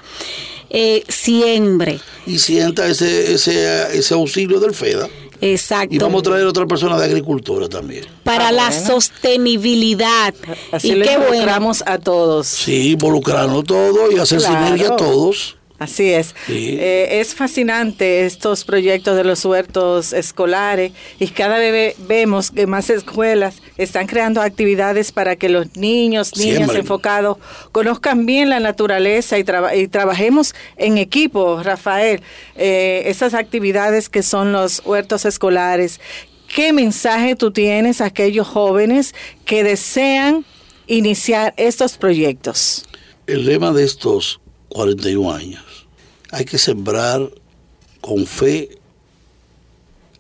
eh, 0.70 1.04
siembre. 1.08 2.02
Y 2.26 2.40
sienta 2.40 2.88
ese, 2.88 3.34
ese, 3.34 3.98
ese 3.98 4.14
auxilio 4.14 4.60
del 4.60 4.74
FEDA. 4.74 5.10
Exacto. 5.42 5.94
Y 5.94 5.98
vamos 5.98 6.22
a 6.22 6.24
traer 6.24 6.46
otra 6.46 6.68
persona 6.68 6.98
de 6.98 7.06
agricultura 7.06 7.68
también. 7.68 8.06
Para 8.24 8.50
ah, 8.50 8.52
la 8.52 8.72
sostenibilidad. 8.72 10.34
Así 10.72 10.92
y 10.92 10.96
lo 10.96 11.12
involucramos 11.12 11.84
a 11.86 11.98
todos. 11.98 12.48
Sí, 12.48 12.92
involucrarnos 12.92 13.64
todos 13.64 14.14
y 14.14 14.20
hacer 14.20 14.40
sinergia 14.40 14.90
a 14.90 14.96
todos. 14.96 15.58
Así 15.82 16.14
es. 16.14 16.36
Eh, 16.48 17.22
es 17.22 17.34
fascinante 17.34 18.28
estos 18.28 18.66
proyectos 18.66 19.18
de 19.18 19.24
los 19.24 19.44
huertos 19.44 20.14
escolares 20.14 20.92
y 21.20 21.30
cada 21.30 21.58
vez 21.58 21.96
vemos 21.98 22.52
que 22.52 22.68
más 22.68 22.92
escuelas 22.92 23.64
están 23.80 24.06
creando 24.06 24.44
actividades 24.44 25.12
para 25.12 25.36
que 25.38 25.50
los 25.50 25.76
niños, 25.76 26.38
niñas 26.38 26.76
enfocados 26.76 27.40
conozcan 27.72 28.28
bien 28.28 28.52
la 28.52 28.60
naturaleza 28.60 29.40
y, 29.40 29.46
y 29.76 29.88
trabajemos 29.88 30.54
en 30.78 31.00
equipo, 31.00 31.64
Rafael. 31.64 32.22
Eh, 32.58 33.02
esas 33.08 33.34
actividades 33.34 34.08
que 34.08 34.22
son 34.22 34.52
los 34.52 34.84
huertos 34.86 35.26
escolares. 35.26 36.00
¿Qué 36.48 36.74
mensaje 36.74 37.36
tú 37.36 37.50
tienes 37.50 38.02
a 38.02 38.06
aquellos 38.06 38.48
jóvenes 38.48 39.16
que 39.46 39.64
desean 39.64 40.46
iniciar 40.86 41.56
estos 41.58 41.98
proyectos? 41.98 42.86
El 43.26 43.48
lema 43.48 43.72
de 43.72 43.84
estos 43.84 44.42
41 44.72 45.34
años 45.34 45.71
hay 46.32 46.46
que 46.46 46.58
sembrar 46.58 47.30
con 48.00 48.26
fe, 48.26 48.80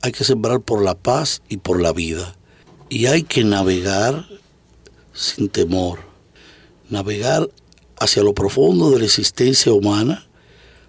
hay 0.02 0.12
que 0.12 0.24
sembrar 0.24 0.60
por 0.62 0.84
la 0.84 0.95
paz 0.95 1.41
y 1.50 1.58
por 1.58 1.82
la 1.82 1.93
vida. 1.93 2.36
Y 2.89 3.06
hay 3.06 3.24
que 3.24 3.43
navegar 3.43 4.28
sin 5.13 5.50
temor, 5.50 6.00
navegar 6.89 7.50
hacia 7.97 8.24
lo 8.24 8.34
profundo 8.34 8.91
de 8.91 9.00
la 9.00 9.06
existencia 9.06 9.71
humana, 9.71 10.28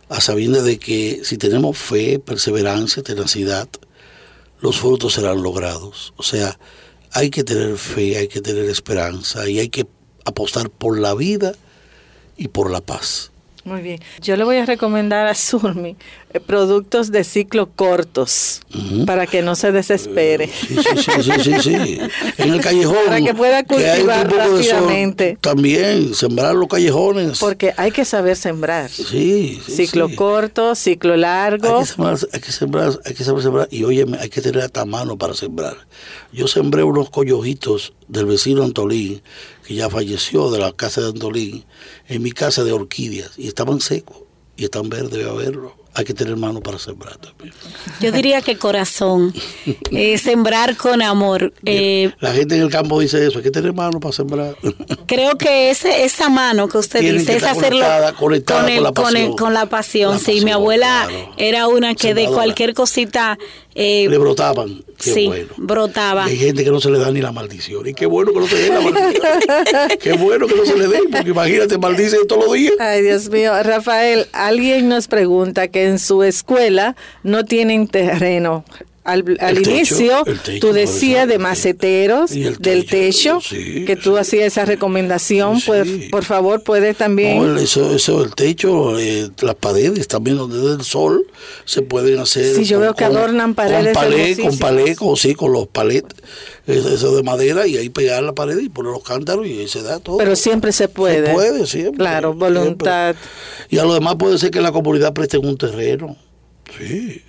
a 0.08 0.20
sabiendas 0.20 0.64
de 0.64 0.78
que 0.78 1.20
si 1.24 1.38
tenemos 1.38 1.78
fe, 1.78 2.18
perseverancia, 2.18 3.02
tenacidad, 3.02 3.68
los 4.60 4.78
frutos 4.78 5.14
serán 5.14 5.42
logrados. 5.42 6.12
O 6.16 6.22
sea, 6.22 6.58
hay 7.12 7.30
que 7.30 7.44
tener 7.44 7.76
fe, 7.78 8.16
hay 8.16 8.28
que 8.28 8.40
tener 8.40 8.64
esperanza 8.66 9.48
y 9.48 9.58
hay 9.58 9.68
que 9.68 9.86
apostar 10.24 10.70
por 10.70 10.98
la 10.98 11.14
vida 11.14 11.54
y 12.36 12.48
por 12.48 12.70
la 12.70 12.80
paz. 12.80 13.31
Muy 13.64 13.80
bien. 13.80 14.00
Yo 14.20 14.36
le 14.36 14.44
voy 14.44 14.56
a 14.56 14.66
recomendar 14.66 15.26
a 15.28 15.34
Surmi 15.34 15.96
eh, 16.32 16.40
productos 16.40 17.12
de 17.12 17.22
ciclo 17.22 17.70
cortos 17.70 18.60
para 19.06 19.26
que 19.26 19.42
no 19.42 19.54
se 19.54 19.70
desespere. 19.70 20.48
Sí, 20.48 20.76
sí, 21.22 21.32
sí, 21.42 21.54
sí, 21.62 21.98
En 22.38 22.52
el 22.52 22.60
callejón. 22.60 22.96
Para 23.06 23.20
que 23.20 23.34
pueda 23.34 23.62
cultivar 23.64 24.30
rápidamente. 24.30 25.38
también 25.40 26.14
sembrar 26.14 26.54
los 26.54 26.68
callejones. 26.68 27.38
Porque 27.38 27.72
hay 27.76 27.92
que 27.92 28.04
saber 28.04 28.36
sembrar. 28.36 28.90
Sí. 28.90 29.60
ciclo 29.64 30.08
corto, 30.16 30.74
ciclo 30.74 31.16
largo. 31.16 31.78
Hay 31.78 31.84
que 31.84 31.86
sembrar, 31.86 32.18
hay 32.32 32.40
que 32.40 32.52
sembrar, 32.52 33.00
hay 33.04 33.14
que 33.14 33.24
saber 33.24 33.42
sembrar. 33.42 33.68
Y 33.70 33.84
oye, 33.84 34.06
hay 34.18 34.28
que 34.28 34.40
tener 34.40 34.62
hasta 34.64 34.84
mano 34.84 35.16
para 35.16 35.34
sembrar. 35.34 35.76
Yo 36.32 36.48
sembré 36.48 36.82
unos 36.82 37.10
collojitos 37.10 37.92
del 38.12 38.26
vecino 38.26 38.62
Antolín, 38.62 39.22
que 39.66 39.74
ya 39.74 39.88
falleció 39.88 40.50
de 40.50 40.58
la 40.58 40.72
casa 40.72 41.00
de 41.00 41.08
Antolín, 41.08 41.64
en 42.08 42.22
mi 42.22 42.32
casa 42.32 42.62
de 42.62 42.72
orquídeas, 42.72 43.38
y 43.38 43.48
estaban 43.48 43.80
secos, 43.80 44.18
y 44.56 44.64
están 44.64 44.90
verdes, 44.90 45.26
a 45.26 45.32
verlo 45.32 45.82
hay 45.94 46.04
que 46.04 46.14
tener 46.14 46.36
mano 46.36 46.60
para 46.60 46.78
sembrar 46.78 47.16
también. 47.18 47.52
Yo 48.00 48.12
diría 48.12 48.40
que 48.40 48.56
corazón, 48.56 49.34
eh, 49.90 50.16
sembrar 50.16 50.76
con 50.76 51.02
amor. 51.02 51.52
Eh, 51.66 52.10
la 52.20 52.32
gente 52.32 52.56
en 52.56 52.62
el 52.62 52.70
campo 52.70 52.98
dice 53.00 53.26
eso, 53.26 53.38
hay 53.38 53.44
que 53.44 53.50
tener 53.50 53.72
mano 53.74 54.00
para 54.00 54.12
sembrar. 54.12 54.56
Creo 55.06 55.36
que 55.36 55.70
ese, 55.70 56.04
esa 56.04 56.28
mano 56.30 56.68
que 56.68 56.78
usted 56.78 57.00
dice 57.00 57.36
es 57.36 57.42
hacerlo 57.42 57.84
con, 58.18 58.32
el, 58.32 58.44
con, 59.36 59.54
la 59.54 59.66
pasión. 59.66 60.18
sí, 60.18 60.42
mi 60.44 60.50
abuela 60.50 61.08
era 61.36 61.68
una 61.68 61.94
que 61.94 62.14
de 62.14 62.26
cualquier 62.26 62.72
cosita 62.74 63.38
eh, 63.74 64.06
le 64.08 64.18
brotaban. 64.18 64.84
Qué 64.96 65.12
sí, 65.12 65.26
bueno. 65.26 65.48
brotaba. 65.56 66.24
Hay 66.24 66.36
gente 66.36 66.62
que 66.62 66.70
no 66.70 66.80
se 66.80 66.90
le 66.90 66.98
da 66.98 67.10
ni 67.10 67.20
la 67.20 67.32
maldición. 67.32 67.86
Y 67.88 67.94
qué 67.94 68.06
bueno 68.06 68.32
que 68.32 68.40
no 68.40 68.46
se 68.46 68.56
le 68.56 68.62
dé 68.62 68.68
la 68.68 68.80
maldición. 68.80 69.22
qué 70.00 70.12
bueno 70.12 70.46
que 70.46 70.54
no 70.54 70.64
se 70.64 70.76
le 70.76 70.88
dé, 70.88 71.00
porque 71.10 71.30
imagínate, 71.30 71.78
maldice 71.78 72.18
todos 72.26 72.44
los 72.44 72.54
días. 72.54 72.74
Ay, 72.78 73.02
Dios 73.02 73.28
mío. 73.30 73.52
Rafael, 73.62 74.26
alguien 74.32 74.88
nos 74.88 75.08
pregunta 75.08 75.68
que 75.68 75.86
en 75.86 75.98
su 75.98 76.22
escuela 76.22 76.96
no 77.22 77.44
tienen 77.44 77.88
terreno 77.88 78.64
al, 79.04 79.58
inicio 79.58 80.22
tú 80.60 80.72
decías 80.72 81.26
de 81.26 81.38
maceteros, 81.38 82.30
del 82.30 82.86
techo, 82.86 83.40
que 83.50 83.98
tú 84.00 84.16
hacías 84.16 84.46
esa 84.46 84.64
recomendación, 84.64 85.60
pues 85.66 85.88
por 86.10 86.24
favor 86.24 86.62
puedes 86.62 86.96
también... 86.96 87.56
eso, 87.58 87.94
eso, 87.94 88.22
el 88.22 88.34
techo, 88.34 88.98
eh, 88.98 89.30
las 89.40 89.56
paredes 89.56 90.06
también 90.06 90.36
donde 90.36 90.72
el 90.72 90.84
sol 90.84 91.26
se 91.64 91.82
pueden 91.82 92.20
hacer... 92.20 92.54
Sí, 92.54 92.64
yo 92.64 92.78
veo 92.78 92.94
que 92.94 93.04
adornan 93.04 93.54
paredes. 93.54 93.96
Con 94.38 94.58
palé, 94.58 94.94
con 94.96 95.08
con, 95.08 95.16
sí, 95.16 95.34
con 95.34 95.52
los 95.52 95.66
palets, 95.66 96.14
eso 96.66 97.16
de 97.16 97.22
madera 97.24 97.66
y 97.66 97.76
ahí 97.76 97.88
pegar 97.88 98.22
la 98.22 98.34
pared 98.34 98.58
y 98.58 98.68
poner 98.68 98.92
los 98.92 99.02
cántaros 99.02 99.46
y 99.46 99.58
ahí 99.58 99.68
se 99.68 99.82
da 99.82 99.98
todo. 99.98 100.18
Pero 100.18 100.36
siempre 100.36 100.70
se 100.70 100.88
puede. 100.88 101.26
Se 101.26 101.32
puede, 101.32 101.66
siempre. 101.66 101.98
Claro, 101.98 102.34
voluntad. 102.34 103.16
Y 103.68 103.78
a 103.78 103.84
lo 103.84 103.94
demás 103.94 104.14
puede 104.16 104.38
ser 104.38 104.50
que 104.50 104.60
la 104.60 104.70
comunidad 104.70 105.12
preste 105.12 105.38
un 105.38 105.56
terreno. 105.56 106.16
Sí. 106.78 107.22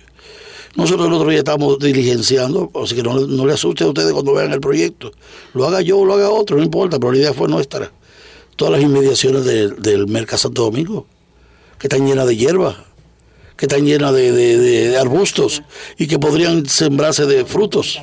Nosotros 0.76 1.06
el 1.06 1.12
otro 1.12 1.28
día 1.28 1.38
estamos 1.38 1.78
diligenciando, 1.78 2.70
así 2.82 2.96
que 2.96 3.02
no, 3.02 3.46
le 3.46 3.52
asuste 3.52 3.84
a 3.84 3.86
ustedes 3.86 4.12
cuando 4.12 4.34
vean 4.34 4.52
el 4.52 4.60
proyecto. 4.60 5.12
Lo 5.52 5.66
haga 5.66 5.80
yo 5.80 5.98
o 5.98 6.04
lo 6.04 6.14
haga 6.14 6.30
otro, 6.30 6.56
no 6.56 6.64
importa, 6.64 6.98
pero 6.98 7.12
la 7.12 7.18
idea 7.18 7.32
fue 7.32 7.48
nuestra. 7.48 7.92
Todas 8.56 8.72
las 8.72 8.82
inmediaciones 8.82 9.44
del 9.44 10.06
Mercado 10.08 10.38
Santo 10.38 10.62
Domingo, 10.62 11.06
que 11.78 11.86
están 11.86 12.06
llenas 12.06 12.26
de 12.26 12.36
hierba, 12.36 12.84
que 13.56 13.66
están 13.66 13.84
llenas 13.84 14.12
de, 14.12 14.96
arbustos 15.00 15.62
y 15.96 16.06
que 16.06 16.18
podrían 16.18 16.66
sembrarse 16.66 17.26
de 17.26 17.44
frutos. 17.44 18.00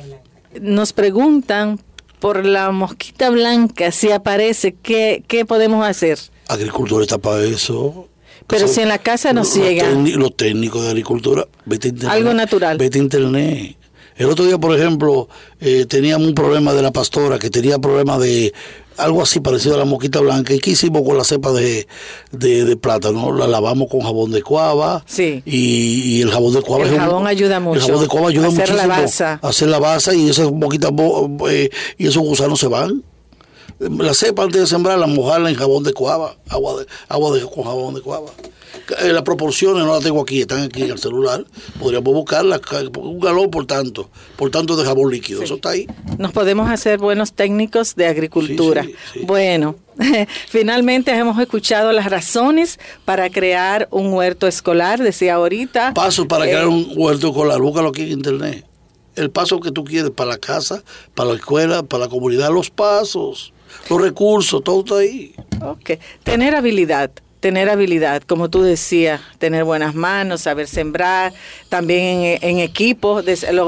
Nos 0.60 0.92
preguntan 0.92 1.80
por 2.20 2.44
la 2.44 2.70
mosquita 2.70 3.30
blanca, 3.30 3.90
si 3.90 4.10
aparece, 4.10 4.76
¿qué, 4.82 5.24
qué 5.26 5.44
podemos 5.44 5.84
hacer? 5.86 6.18
Agricultura 6.48 7.02
está 7.02 7.18
para 7.18 7.42
eso. 7.42 8.08
Pero 8.46 8.68
si 8.68 8.80
en 8.80 8.88
la 8.88 8.98
casa 8.98 9.32
no 9.32 9.44
llega. 9.44 9.90
Los 9.90 10.36
técnicos 10.36 10.82
de 10.82 10.88
agricultura, 10.88 11.46
vete 11.64 11.88
internet. 11.88 12.16
Algo 12.16 12.34
natural. 12.34 12.78
Vete 12.78 12.98
internet. 12.98 13.76
El 14.16 14.28
otro 14.28 14.44
día, 14.44 14.58
por 14.58 14.78
ejemplo, 14.78 15.28
eh, 15.60 15.86
teníamos 15.86 16.28
un 16.28 16.34
problema 16.34 16.74
de 16.74 16.82
la 16.82 16.92
pastora 16.92 17.38
que 17.38 17.50
tenía 17.50 17.78
problema 17.78 18.18
de 18.18 18.52
algo 18.98 19.22
así 19.22 19.40
parecido 19.40 19.74
a 19.74 19.78
la 19.78 19.84
mosquita 19.84 20.20
blanca. 20.20 20.52
¿Y 20.52 20.58
qué 20.58 20.70
hicimos 20.72 21.02
con 21.02 21.16
la 21.16 21.24
cepa 21.24 21.50
de, 21.52 21.86
de, 22.30 22.76
plátano? 22.76 23.32
La 23.32 23.46
lavamos 23.46 23.88
con 23.88 24.00
jabón 24.00 24.30
de 24.30 24.42
cuava. 24.42 25.02
Sí. 25.06 25.42
Y, 25.46 26.20
el 26.20 26.30
jabón 26.30 26.52
de 26.52 26.62
cuava. 26.62 26.84
El 26.84 26.98
jabón 26.98 27.26
ayuda 27.26 27.58
mucho. 27.58 27.80
El 27.80 27.86
jabón 27.86 28.02
de 28.02 28.08
cuava 28.08 28.28
ayuda 28.28 28.48
hacer 28.48 28.68
muchísimo. 28.68 28.86
La 28.86 29.00
basa. 29.00 29.40
A 29.42 29.48
hacer 29.48 29.68
la 29.68 29.78
basa 29.78 30.14
y 30.14 30.28
esas 30.28 30.52
mosquitas 30.52 30.92
eh, 31.48 31.70
y 31.96 32.06
esos 32.06 32.22
gusanos 32.22 32.60
se 32.60 32.68
van 32.68 33.02
la 33.90 34.14
cepa 34.14 34.44
antes 34.44 34.60
de 34.60 34.66
sembrarla, 34.66 35.06
mojarla 35.06 35.50
en 35.50 35.56
jabón 35.56 35.82
de 35.82 35.92
cuava, 35.92 36.36
agua 36.48 36.80
de, 36.80 36.86
agua 37.08 37.36
de, 37.36 37.42
con 37.42 37.64
jabón 37.64 37.94
de 37.94 38.00
cuava. 38.00 38.30
Eh, 39.00 39.12
las 39.12 39.22
proporciones 39.22 39.84
no 39.84 39.94
las 39.94 40.02
tengo 40.02 40.20
aquí, 40.20 40.40
están 40.40 40.62
aquí 40.64 40.82
en 40.82 40.90
el 40.90 40.98
celular. 40.98 41.44
Podríamos 41.78 42.12
buscarlas, 42.12 42.60
un 42.96 43.20
galón 43.20 43.50
por 43.50 43.66
tanto, 43.66 44.10
por 44.36 44.50
tanto 44.50 44.76
de 44.76 44.84
jabón 44.84 45.10
líquido, 45.10 45.42
eso 45.42 45.56
está 45.56 45.70
ahí. 45.70 45.86
Nos 46.18 46.32
podemos 46.32 46.70
hacer 46.70 46.98
buenos 46.98 47.32
técnicos 47.32 47.94
de 47.94 48.06
agricultura. 48.06 48.86
bueno, 49.24 49.76
finalmente 50.48 51.12
hemos 51.12 51.38
escuchado 51.38 51.92
las 51.92 52.10
razones 52.10 52.78
para 53.04 53.30
crear 53.30 53.88
un 53.90 54.12
huerto 54.12 54.46
escolar, 54.46 55.02
decía 55.02 55.34
ahorita. 55.34 55.94
Pasos 55.94 56.26
para 56.26 56.44
crear 56.44 56.64
eh, 56.64 56.68
un 56.68 56.92
huerto 56.96 57.28
escolar, 57.28 57.60
búscalo 57.60 57.88
aquí 57.88 58.02
en 58.02 58.12
internet. 58.12 58.66
El 59.14 59.30
paso 59.30 59.60
que 59.60 59.70
tú 59.70 59.84
quieres 59.84 60.10
para 60.10 60.30
la 60.30 60.38
casa, 60.38 60.82
para 61.14 61.30
la 61.30 61.36
escuela, 61.36 61.82
para 61.82 62.04
la 62.04 62.10
comunidad, 62.10 62.50
los 62.50 62.70
pasos 62.70 63.51
los 63.88 64.00
recursos, 64.00 64.62
todo 64.62 64.80
está 64.80 64.96
ahí. 64.96 65.34
Ok, 65.62 65.92
tener 66.22 66.54
habilidad 66.54 67.10
tener 67.42 67.68
habilidad, 67.68 68.22
como 68.22 68.48
tú 68.50 68.62
decías, 68.62 69.20
tener 69.38 69.64
buenas 69.64 69.96
manos, 69.96 70.42
saber 70.42 70.68
sembrar, 70.68 71.32
también 71.68 72.38
en, 72.40 72.60
equipo, 72.60 73.20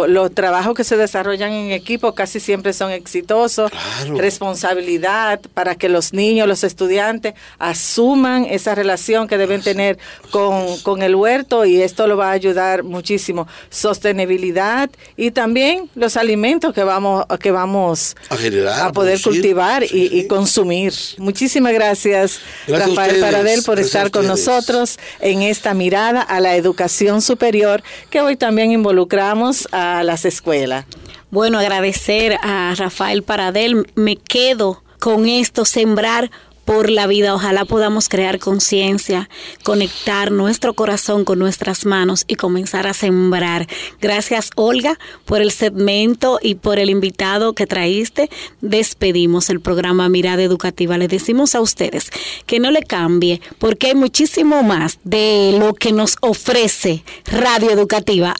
los 0.06 0.32
trabajos 0.32 0.76
que 0.76 0.84
se 0.84 0.96
desarrollan 0.96 1.50
en 1.50 1.72
equipo 1.72 2.14
casi 2.14 2.38
siempre 2.38 2.72
son 2.72 2.92
exitosos, 2.92 3.72
responsabilidad 4.16 5.40
para 5.54 5.74
que 5.74 5.88
los 5.88 6.12
niños, 6.12 6.46
los 6.46 6.62
estudiantes 6.62 7.34
asuman 7.58 8.44
esa 8.44 8.76
relación 8.76 9.26
que 9.26 9.38
deben 9.38 9.60
tener 9.60 9.98
con, 10.30 11.02
el 11.02 11.16
huerto 11.16 11.64
y 11.64 11.82
esto 11.82 12.06
lo 12.06 12.16
va 12.16 12.28
a 12.28 12.32
ayudar 12.32 12.84
muchísimo, 12.84 13.48
sostenibilidad 13.70 14.88
y 15.16 15.32
también 15.32 15.90
los 15.96 16.16
alimentos 16.16 16.72
que 16.72 16.84
vamos, 16.84 17.26
que 17.40 17.50
vamos 17.50 18.14
a, 18.30 18.92
poder 18.92 19.20
cultivar 19.20 19.82
y, 19.82 20.28
consumir. 20.28 20.94
Muchísimas 21.18 21.72
gracias, 21.72 22.38
gracias 22.68 22.88
Rafael 22.88 23.20
Paradel 23.20 23.63
por 23.64 23.80
estar 23.80 24.10
con 24.10 24.26
nosotros 24.26 24.98
en 25.20 25.42
esta 25.42 25.74
mirada 25.74 26.22
a 26.22 26.40
la 26.40 26.56
educación 26.56 27.22
superior 27.22 27.82
que 28.10 28.20
hoy 28.20 28.36
también 28.36 28.72
involucramos 28.72 29.68
a 29.72 30.02
las 30.02 30.24
escuelas. 30.24 30.84
Bueno, 31.30 31.58
agradecer 31.58 32.38
a 32.42 32.74
Rafael 32.76 33.22
Paradel. 33.22 33.86
Me 33.94 34.16
quedo 34.16 34.82
con 35.00 35.28
esto, 35.28 35.64
sembrar 35.64 36.30
por 36.64 36.90
la 36.90 37.06
vida. 37.06 37.34
Ojalá 37.34 37.64
podamos 37.64 38.08
crear 38.08 38.38
conciencia, 38.38 39.28
conectar 39.62 40.30
nuestro 40.30 40.74
corazón 40.74 41.24
con 41.24 41.38
nuestras 41.38 41.86
manos 41.86 42.24
y 42.26 42.34
comenzar 42.34 42.86
a 42.86 42.94
sembrar. 42.94 43.66
Gracias, 44.00 44.50
Olga, 44.56 44.98
por 45.24 45.40
el 45.40 45.50
segmento 45.50 46.38
y 46.42 46.56
por 46.56 46.78
el 46.78 46.90
invitado 46.90 47.54
que 47.54 47.66
traíste. 47.66 48.30
Despedimos 48.60 49.50
el 49.50 49.60
programa 49.60 50.08
Mirada 50.08 50.42
Educativa. 50.42 50.98
Le 50.98 51.08
decimos 51.08 51.54
a 51.54 51.60
ustedes 51.60 52.10
que 52.46 52.60
no 52.60 52.70
le 52.70 52.82
cambie 52.82 53.40
porque 53.58 53.88
hay 53.88 53.94
muchísimo 53.94 54.62
más 54.62 54.98
de 55.04 55.56
lo 55.58 55.74
que 55.74 55.92
nos 55.92 56.16
ofrece 56.20 57.04
Radio 57.26 57.70
Educativa 57.70 58.34